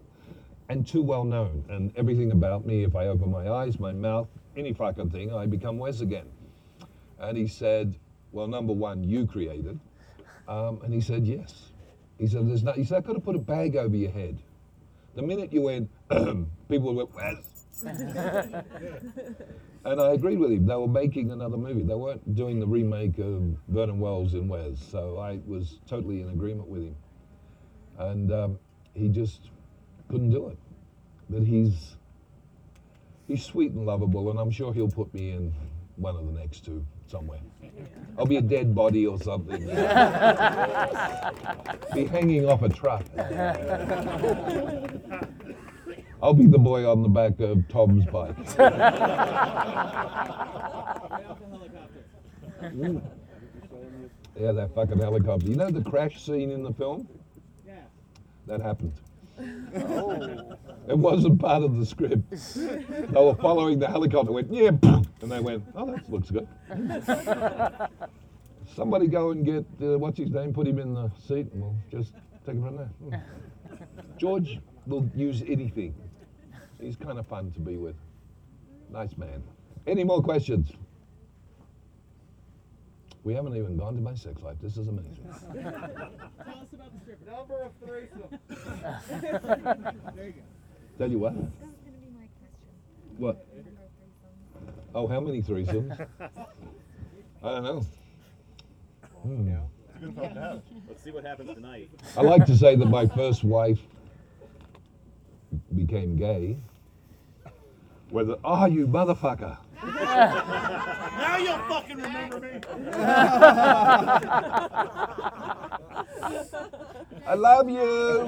[0.68, 1.64] and too well known.
[1.68, 5.46] And everything about me, if I open my eyes, my mouth, any fucking thing, I
[5.46, 6.26] become Wez again.
[7.18, 7.96] And he said,
[8.32, 9.80] well, number one, you created.
[10.46, 11.72] Um, and he said, yes.
[12.18, 14.38] He said, there's no, he said, I could have put a bag over your head.
[15.14, 15.90] The minute you went,
[16.68, 17.44] people went, Wez.
[19.84, 20.66] and I agreed with him.
[20.66, 21.82] They were making another movie.
[21.82, 24.78] They weren't doing the remake of Vernon Wells in Wez.
[24.90, 26.96] So I was totally in agreement with him.
[27.98, 28.58] And um,
[28.94, 29.50] he just
[30.08, 30.58] couldn't do it.
[31.30, 31.96] But he's
[33.26, 35.54] he's sweet and lovable, and I'm sure he'll put me in
[35.96, 37.40] one of the next two somewhere.
[38.18, 39.64] I'll be a dead body or something.
[41.94, 43.04] be hanging off a truck.
[46.20, 48.36] I'll be the boy on the back of Tom's bike.
[52.60, 53.00] Mm.
[54.40, 55.48] Yeah, that fucking helicopter.
[55.48, 57.08] You know the crash scene in the film?
[57.66, 57.80] Yeah.
[58.46, 58.92] That happened.
[59.38, 62.30] It wasn't part of the script.
[62.30, 66.48] They were following the helicopter, went, yeah, and they went, oh, that looks good.
[68.74, 71.76] Somebody go and get, uh, what's his name, put him in the seat, and we'll
[71.90, 72.12] just
[72.46, 72.90] take it from there.
[73.04, 73.22] Mm.
[74.18, 75.94] George will use anything.
[76.80, 77.96] He's kind of fun to be with.
[78.90, 79.42] Nice man.
[79.86, 80.70] Any more questions?
[83.24, 84.56] We haven't even gone to my sex life.
[84.62, 85.26] This is amazing.
[85.52, 87.30] Tell us about the stripper.
[87.30, 88.38] Number of threesome.
[90.14, 90.42] there you go.
[90.98, 91.34] Tell you what.
[91.34, 93.18] This is gonna be my question.
[93.18, 93.46] What?
[93.54, 93.90] Number of
[94.66, 94.84] threesomes.
[94.94, 96.06] Oh, how many threesomes?
[97.42, 97.86] I don't know.
[99.22, 99.50] Hmm.
[99.50, 100.62] It's a good problem to have.
[100.88, 101.90] Let's see what happens tonight.
[102.16, 103.80] I like to say that my first wife
[105.74, 106.56] became gay.
[108.10, 109.58] Whether oh you motherfucker.
[109.84, 112.60] Now you'll fucking remember me.
[117.26, 118.24] I love you.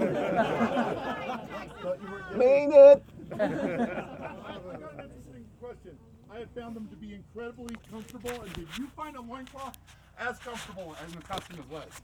[1.82, 3.02] Thought Mean it.
[3.32, 5.98] I got an interesting question.
[6.30, 9.76] I have found them to be incredibly comfortable, and did you find a loincloth
[10.18, 12.00] as comfortable as the costume as legs?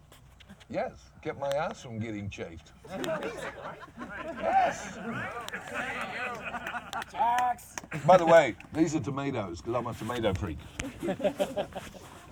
[0.69, 2.73] Yes, kept my ass from getting chafed.
[4.41, 4.99] Yes.
[7.11, 7.77] Tax.
[8.07, 10.59] By the way, these are tomatoes because I'm a tomato freak.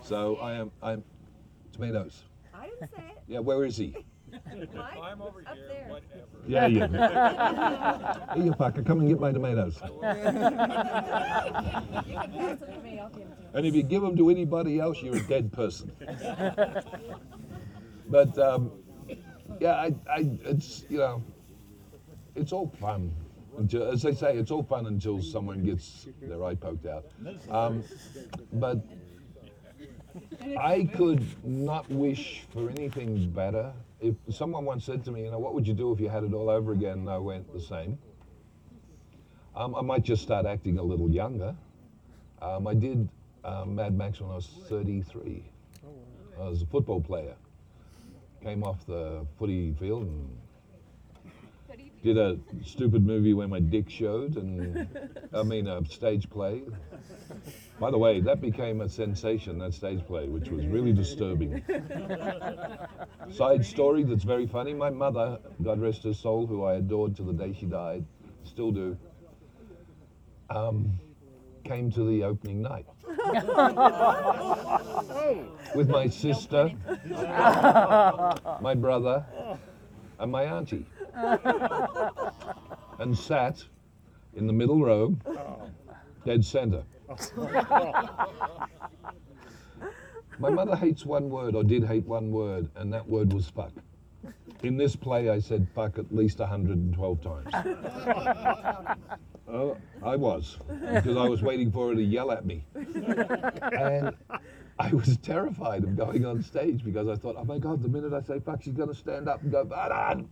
[0.02, 0.70] So I am.
[0.82, 1.02] I'm
[1.73, 2.24] tomatoes.
[2.55, 3.23] I didn't say it.
[3.27, 3.97] Yeah, where is he?
[4.74, 5.66] Mike, I'm over up here.
[5.66, 5.86] there.
[5.89, 6.27] Whatever.
[6.47, 6.81] Yeah, you.
[6.81, 9.78] Hey, you fucker, come and get my tomatoes.
[9.82, 10.19] You can
[12.32, 13.48] pass it to me, I'll give it to you.
[13.55, 15.90] And if you give them to anybody else, you're a dead person.
[18.14, 18.70] But um,
[19.58, 21.20] yeah, I, I, it's you know,
[22.36, 23.12] it's all fun.
[23.58, 27.06] Until, as they say, it's all fun until someone gets their eye poked out.
[27.50, 27.82] Um,
[28.52, 28.86] but
[30.56, 33.72] I could not wish for anything better.
[34.00, 36.22] If someone once said to me, you know, what would you do if you had
[36.22, 36.98] it all over again?
[36.98, 37.98] And I went the same.
[39.56, 41.56] Um, I might just start acting a little younger.
[42.40, 43.08] Um, I did
[43.44, 45.42] um, Mad Max when I was 33.
[46.38, 47.34] I was a football player.
[48.44, 50.38] Came off the footy field and
[52.02, 54.86] did a stupid movie where my dick showed, and
[55.32, 56.60] I mean a stage play.
[57.80, 61.64] By the way, that became a sensation, that stage play, which was really disturbing.
[63.32, 67.22] Side story that's very funny my mother, God rest her soul, who I adored to
[67.22, 68.04] the day she died,
[68.44, 68.98] still do,
[70.50, 70.92] um,
[71.64, 72.84] came to the opening night
[75.74, 76.70] with my sister,
[78.60, 79.24] my brother,
[80.18, 80.84] and my auntie,
[82.98, 83.64] and sat
[84.36, 85.16] in the middle row,
[86.24, 86.82] dead center.
[90.38, 93.72] My mother hates one word, or did hate one word, and that word was fuck.
[94.62, 97.55] In this play, I said fuck at least 112 times.
[99.55, 102.64] Oh, I was, because I was waiting for her to yell at me.
[102.74, 104.12] And
[104.81, 108.12] I was terrified of going on stage because I thought, oh my God, the minute
[108.12, 110.28] I say fuck, she's going to stand up and go, "Baran!"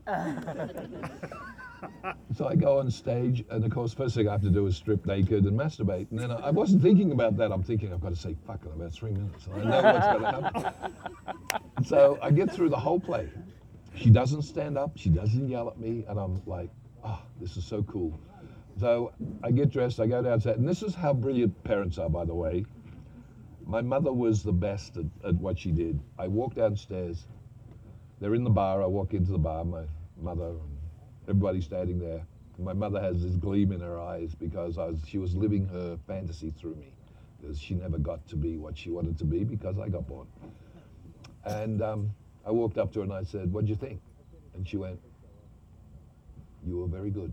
[2.37, 4.77] So I go on stage, and of course, first thing I have to do is
[4.77, 6.11] strip naked and masturbate.
[6.11, 7.53] And then I, I wasn't thinking about that.
[7.53, 9.47] I'm thinking I've got to say fuck in about three minutes.
[9.55, 11.85] I know what's going to happen.
[11.85, 13.29] So I get through the whole play.
[13.95, 14.93] She doesn't stand up.
[14.97, 16.71] She doesn't yell at me, and I'm like,
[17.05, 18.19] oh, this is so cool.
[18.83, 19.13] So
[19.45, 20.01] I get dressed.
[20.01, 22.67] I go downstairs, and this is how brilliant parents are, by the way.
[23.65, 26.01] My mother was the best at, at what she did.
[26.19, 27.29] I walk downstairs.
[28.19, 28.83] They're in the bar.
[28.83, 29.65] I walk into the bar.
[29.65, 29.85] My
[30.21, 30.79] mother and
[31.29, 32.27] everybody standing there.
[32.59, 36.51] My mother has this gleam in her eyes because was, she was living her fantasy
[36.51, 36.93] through me.
[37.41, 40.27] Because she never got to be what she wanted to be because I got born.
[41.45, 42.11] And um,
[42.45, 44.01] I walked up to her and I said, What'd you think?
[44.57, 44.99] And she went,
[46.67, 47.33] You were very good.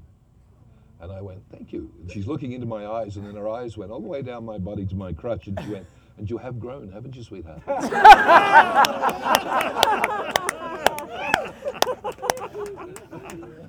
[1.02, 1.92] And I went, Thank you.
[2.02, 4.46] And she's looking into my eyes, and then her eyes went all the way down
[4.46, 7.62] my body to my crutch, and she went, And you have grown, haven't you, sweetheart?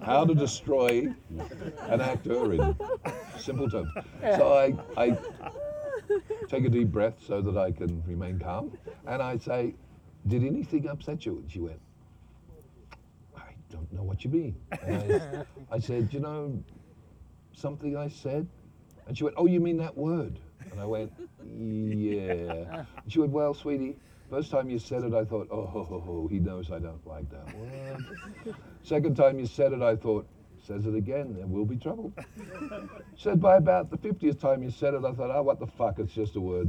[0.02, 1.06] How to destroy
[1.88, 2.76] an actor in
[3.38, 3.90] simple terms.
[4.22, 5.16] So I, I
[6.48, 8.76] take a deep breath so that I can remain calm,
[9.06, 9.74] and I say,
[10.26, 11.38] Did anything upset you?
[11.38, 11.80] And she went,
[13.36, 14.56] I don't know what you mean.
[14.82, 15.44] And I,
[15.76, 16.60] I said, You know,
[17.52, 18.46] something I said?
[19.06, 20.38] And she went, Oh, you mean that word?
[20.70, 21.12] And I went,
[21.44, 22.84] Yeah.
[23.02, 23.96] And she went, Well, sweetie,
[24.28, 27.04] first time you said it, I thought, Oh, ho, ho, ho, he knows I don't
[27.06, 28.54] like that word.
[28.82, 30.26] Second time you said it, I thought,
[30.62, 32.12] Says it again, there will be trouble.
[33.16, 35.98] Said by about the 50th time you said it, I thought, Oh, what the fuck,
[35.98, 36.68] it's just a word.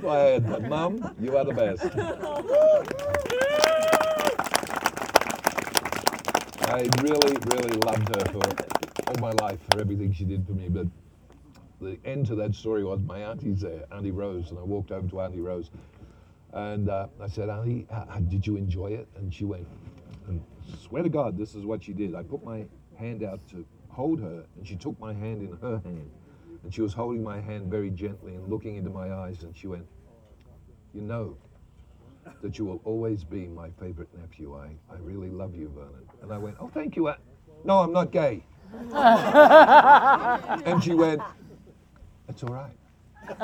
[0.00, 1.84] Quiet, but Mum, you are the best.
[6.74, 8.40] I really, really loved her for
[9.06, 10.68] all my life, for everything she did for me.
[10.68, 10.88] But
[11.80, 15.06] the end to that story was my auntie's there, Auntie Rose, and I walked over
[15.06, 15.70] to Auntie Rose,
[16.52, 19.06] and uh, I said, Auntie, how- did you enjoy it?
[19.14, 19.68] And she went,
[20.26, 20.42] and
[20.80, 22.12] swear to God, this is what she did.
[22.16, 25.80] I put my hand out to hold her, and she took my hand in her
[25.84, 26.10] hand,
[26.64, 29.68] and she was holding my hand very gently and looking into my eyes, and she
[29.68, 29.86] went,
[30.92, 31.36] "You know."
[32.40, 34.56] That you will always be my favorite nephew.
[34.56, 36.08] I, I really love you, Vernon.
[36.24, 37.08] And I went, Oh, thank you.
[37.08, 37.20] Aunt."
[37.64, 38.42] No, I'm not gay.
[38.94, 41.20] and she went,
[42.28, 42.76] It's all right.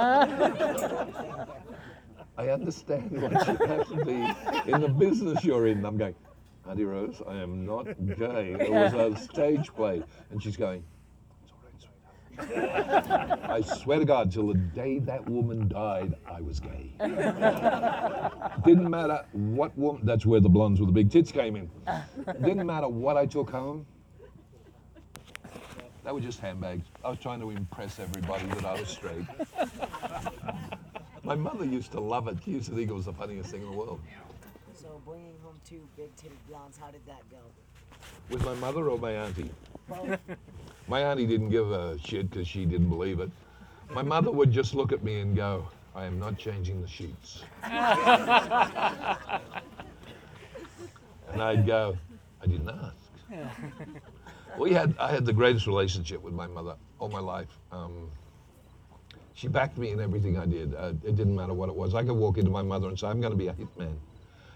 [2.36, 5.85] I understand what you have to be in the business you're in.
[5.85, 6.15] I'm going,
[6.66, 7.85] Auntie Rose, I am not
[8.19, 8.57] gay.
[8.59, 10.02] It was a stage play.
[10.31, 10.82] And she's going,
[11.43, 12.16] It's all right, sweetheart.
[13.50, 16.90] I swear to God, till the day that woman died, I was gay.
[18.64, 21.70] Didn't matter what woman, that's where the blondes with the big tits came in.
[22.42, 23.86] Didn't matter what I took home.
[26.04, 26.86] They were just handbags.
[27.04, 29.26] I was trying to impress everybody that I was straight.
[31.22, 32.38] My mother used to love it.
[32.44, 34.00] She used to think it was the funniest thing in the world.
[34.74, 37.36] So bringing home two big-titted blondes, how did that go?
[38.28, 39.50] With my mother or my auntie?
[40.88, 43.30] My auntie didn't give a shit because she didn't believe it.
[43.94, 47.42] My mother would just look at me and go, I am not changing the sheets.
[51.32, 51.96] And I'd go,
[52.42, 52.96] I didn't ask.
[54.58, 57.46] We had, I had the greatest relationship with my mother all my life.
[57.70, 58.10] Um,
[59.34, 60.74] she backed me in everything I did.
[60.74, 61.94] Uh, it didn't matter what it was.
[61.94, 63.94] I could walk into my mother and say, I'm going to be a hitman.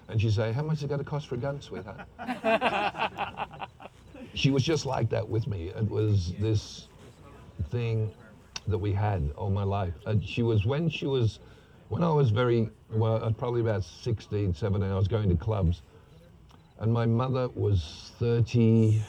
[0.09, 2.07] And she'd say, How much is it going to cost for a gun, sweetheart?
[4.35, 5.69] she was just like that with me.
[5.69, 6.89] It was this
[7.71, 8.11] thing
[8.67, 9.95] that we had all my life.
[10.07, 11.39] Uh, she was when she was
[11.89, 14.91] when I was very well, uh, probably about 16, 17.
[14.91, 15.83] I was going to clubs,
[16.81, 19.01] and my mother was 32,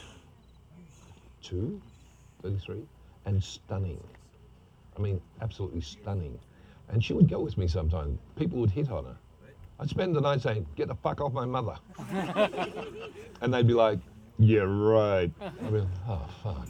[2.41, 2.81] 33,
[3.25, 4.03] and stunning.
[4.97, 6.37] I mean, absolutely stunning.
[6.89, 8.19] And she would go with me sometimes.
[8.35, 9.17] People would hit on her.
[9.79, 11.75] I'd spend the night saying, "Get the fuck off my mother,"
[13.41, 13.99] and they'd be like,
[14.39, 16.67] "Yeah, right." I'd be like, "Oh fuck."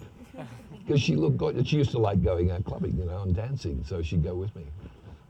[0.86, 1.68] because she looked good.
[1.68, 4.56] She used to like going out clubbing, you know, and dancing, so she'd go with
[4.56, 4.66] me.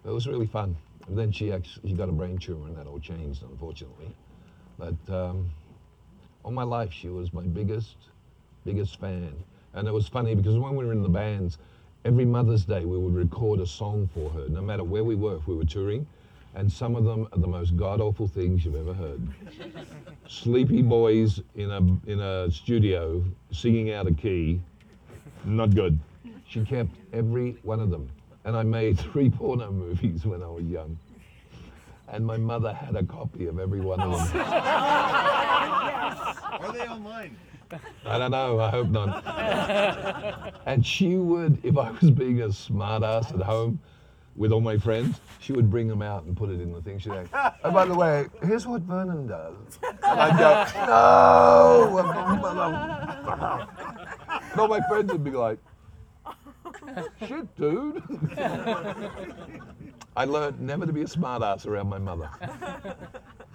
[0.06, 0.76] It was really fun.
[1.08, 4.14] And then she actually she got a brain tumor, and that all changed, unfortunately.
[4.78, 5.50] But um,
[6.44, 7.96] all my life, she was my biggest,
[8.66, 9.34] biggest fan.
[9.74, 11.58] And it was funny because when we were in the bands,
[12.04, 15.38] every Mother's Day we would record a song for her, no matter where we were,
[15.38, 16.08] if we were touring.
[16.56, 19.22] And some of them are the most god awful things you've ever heard.
[20.28, 21.80] Sleepy boys in a
[22.10, 24.62] in a studio singing out of key,
[25.44, 26.00] not good.
[26.48, 28.10] She kept every one of them.
[28.46, 30.98] And I made three porno movies when I was young.
[32.08, 34.42] And my mother had a copy of every one of them.
[36.62, 37.36] Are they online?
[38.06, 40.54] I don't know, I hope not.
[40.66, 43.80] And she would, if I was being a smartass at home
[44.36, 47.00] with all my friends, she would bring them out and put it in the thing.
[47.00, 47.26] She'd go,
[47.64, 49.80] oh, by the way, here's what Vernon does.
[49.84, 51.98] And I'd go, no.
[54.52, 55.58] And all my friends would be like,
[57.26, 58.04] shit, dude.
[60.18, 62.30] I learned never to be a smartass around my mother.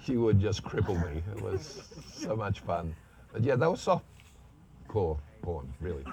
[0.04, 1.22] She would just cripple me.
[1.36, 1.82] It was
[2.12, 2.94] so much fun.
[3.32, 4.04] But yeah, that was soft
[4.88, 6.04] core porn, really.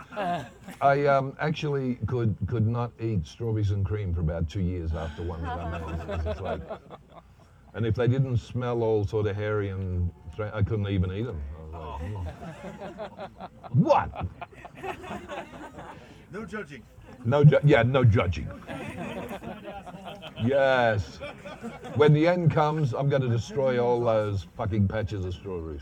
[0.82, 5.24] I um, actually could could not eat strawberries and cream for about two years after
[5.24, 5.98] one of them.
[5.98, 6.02] made.
[6.02, 6.62] It was just like,
[7.74, 11.41] and if they didn't smell all sort of hairy and I couldn't even eat them.
[11.72, 14.26] Like, "Hmm." What?
[16.32, 16.84] No judging.
[17.26, 18.48] No, ju- yeah, no judging.
[20.44, 21.20] Yes.
[21.95, 25.82] When the end comes, I'm going to destroy all those fucking patches of strawberries.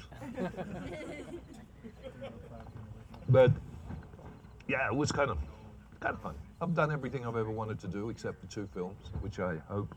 [3.29, 3.51] But
[4.67, 5.37] yeah, it was kind of
[5.99, 6.35] kind of fun.
[6.61, 9.93] I've done everything I've ever wanted to do except for two films, which I hope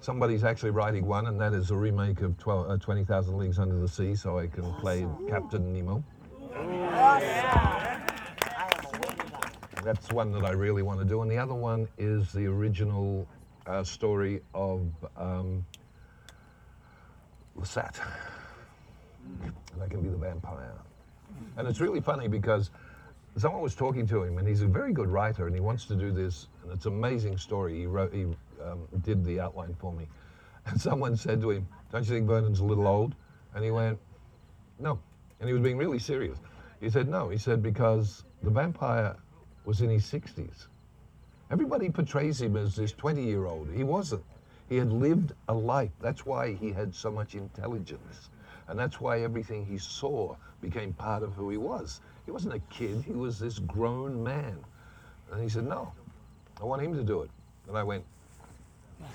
[0.00, 3.78] somebody's actually writing one, and that is a remake of 12, uh, 20,000 Leagues Under
[3.78, 6.04] the Sea, so I can play Captain Nemo.
[9.82, 13.26] That's one that I really want to do, and the other one is the original
[13.66, 14.82] uh, story of
[15.16, 15.64] um,
[17.58, 18.00] Lestat.
[19.42, 20.74] And I can be the vampire.
[21.56, 22.70] And it's really funny because
[23.36, 25.94] someone was talking to him, and he's a very good writer, and he wants to
[25.94, 27.80] do this, and it's an amazing story.
[27.80, 28.24] He wrote, he
[28.64, 30.06] um, did the outline for me,
[30.66, 33.14] and someone said to him, "Don't you think Vernon's a little old?"
[33.54, 33.98] And he went,
[34.78, 34.98] "No,"
[35.40, 36.38] and he was being really serious.
[36.80, 39.16] He said, "No," he said because the vampire
[39.64, 40.66] was in his 60s.
[41.50, 43.68] Everybody portrays him as this 20-year-old.
[43.74, 44.24] He wasn't.
[44.68, 45.92] He had lived a life.
[46.00, 48.30] That's why he had so much intelligence.
[48.68, 52.00] And that's why everything he saw became part of who he was.
[52.24, 54.56] He wasn't a kid, he was this grown man.
[55.32, 55.92] And he said, No,
[56.60, 57.30] I want him to do it.
[57.68, 58.04] And I went,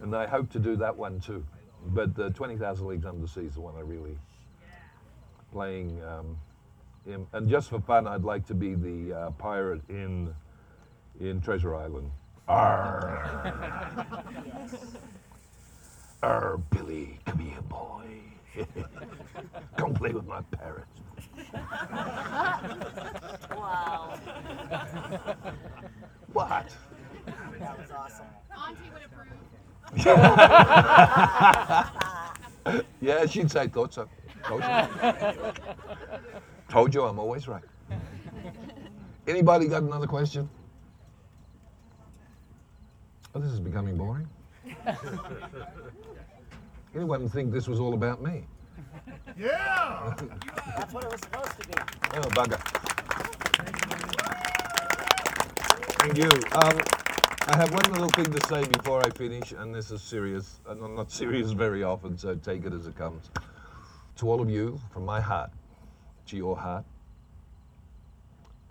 [0.00, 1.44] and I hope to do that one too.
[1.88, 4.18] But the 20,000 Leagues Under the Sea is the one I really,
[5.52, 6.36] playing um,
[7.06, 7.26] him.
[7.32, 10.34] And just for fun, I'd like to be the uh, pirate in
[11.20, 12.10] in Treasure Island.
[12.46, 13.54] Arr.
[16.22, 18.27] Arr, Billy, come here, boy.
[19.76, 20.84] come play with my parrot.
[23.56, 24.18] Wow.
[26.32, 26.74] What?
[27.58, 28.26] That was awesome.
[28.56, 29.28] Auntie would approve.
[33.00, 34.08] yeah, she'd say, thought so.
[34.44, 34.68] Told you.
[36.68, 37.64] Told you I'm always right.
[39.26, 40.48] Anybody got another question?
[43.34, 44.28] Oh, this is becoming boring.
[46.98, 48.44] Anyone think this was all about me?
[49.38, 50.16] Yeah!
[50.76, 51.74] That's what it was supposed to be.
[52.14, 52.58] Oh, bugger.
[56.00, 56.30] Thank you.
[56.56, 56.80] Um,
[57.46, 60.82] I have one little thing to say before I finish, and this is serious, and
[60.82, 63.30] I'm not serious very often, so take it as it comes.
[64.16, 65.52] To all of you, from my heart
[66.26, 66.84] to your heart,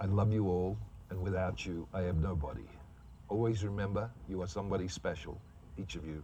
[0.02, 0.78] I love you all,
[1.12, 2.68] and without you, I have nobody.
[3.30, 5.40] Always remember, you are somebody special,
[5.78, 6.22] each of you,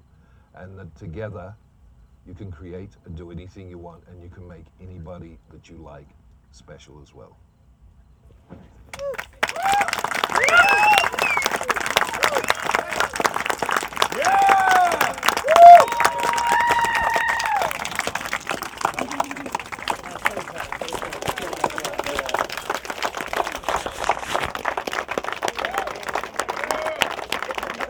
[0.54, 1.56] and that together
[2.26, 5.78] you can create and do anything you want, and you can make anybody that you
[5.78, 6.08] like
[6.52, 7.38] special as well.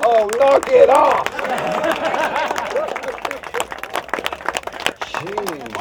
[0.05, 1.25] Oh, knock it off!
[5.23, 5.73] Jeez.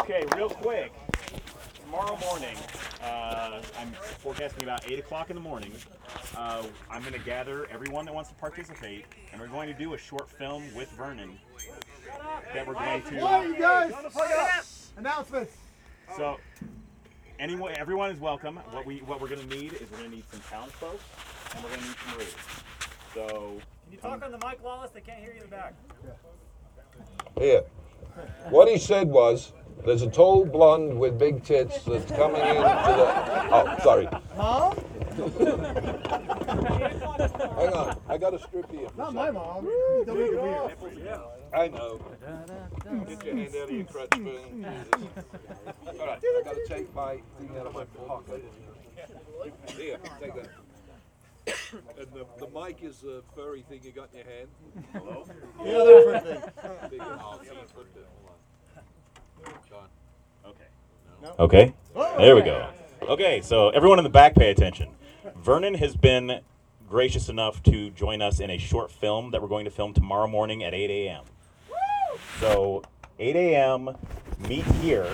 [0.00, 0.92] Okay, real quick.
[1.84, 2.56] Tomorrow morning,
[3.02, 5.72] uh, I'm forecasting about 8 o'clock in the morning.
[6.36, 7.18] Uh, I'm going to
[7.96, 10.90] gather everyone that wants to participate, and we're going to do a short film with
[10.92, 11.38] Vernon
[12.52, 13.14] that we're going to.
[13.16, 13.48] Why, to.
[13.48, 14.92] you guys?
[14.98, 15.56] Announcements.
[16.16, 16.38] So,
[17.38, 18.56] anyone, everyone is welcome.
[18.70, 21.00] What we what we're going to need is we're going to need some townsfolk,
[21.54, 22.34] and we're going to need some readers.
[23.14, 23.26] So,
[23.84, 24.90] Can you talk on the mic, Wallace?
[24.90, 25.74] They can't hear you in the back.
[27.40, 27.60] Yeah.
[28.50, 29.52] What he said was,
[29.84, 32.68] there's a tall blonde with big tits that's coming into the.
[33.52, 34.08] Oh, sorry.
[34.36, 34.76] Mom?
[37.56, 38.00] Hang on.
[38.08, 38.88] I got a strip here.
[38.96, 39.66] Not my mom.
[40.04, 41.20] Don't make it weird.
[41.54, 42.00] I know.
[43.08, 44.66] Get your hand out of your crutch spoon.
[45.86, 48.44] All right, I gotta take my thing out of my pocket.
[49.68, 50.48] Here, take that.
[51.98, 54.48] And the, the mic is a furry thing you got in your hand.
[54.92, 55.24] Hello?
[55.62, 56.42] The other furry thing.
[59.46, 59.72] Big- someone flipped it.
[59.72, 59.88] Hold on.
[61.24, 61.32] Sean.
[61.38, 61.74] Okay.
[61.94, 62.18] Okay.
[62.18, 62.68] There we go.
[63.08, 64.88] Okay, so everyone in the back, pay attention.
[65.36, 66.40] Vernon has been
[66.88, 70.26] gracious enough to join us in a short film that we're going to film tomorrow
[70.26, 71.24] morning at 8 a.m.
[72.40, 72.82] So,
[73.18, 73.96] 8 a.m.,
[74.48, 75.08] meet here.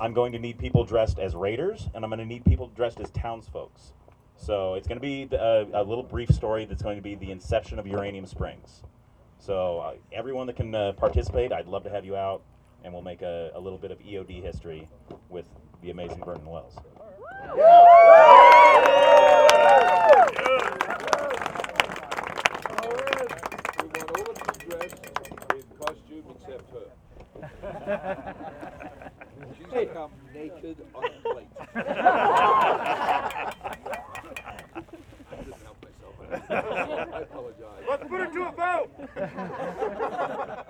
[0.00, 3.00] I'm going to need people dressed as raiders, and I'm going to need people dressed
[3.00, 3.92] as townsfolks.
[4.36, 7.30] So, it's going to be a, a little brief story that's going to be the
[7.30, 8.82] inception of Uranium Springs.
[9.38, 12.42] So, uh, everyone that can uh, participate, I'd love to have you out,
[12.84, 14.88] and we'll make a, a little bit of EOD history
[15.28, 15.46] with
[15.82, 16.74] the amazing Vernon Wells.
[16.76, 16.82] We
[17.58, 17.70] want
[24.16, 25.12] all of you dressed in
[25.78, 26.88] costume except her.
[29.56, 31.46] She's come naked on a plate.
[31.60, 31.62] I
[35.30, 36.14] couldn't help myself.
[36.50, 36.52] I
[37.20, 37.84] apologize.
[37.88, 38.90] Let's put it to a vote.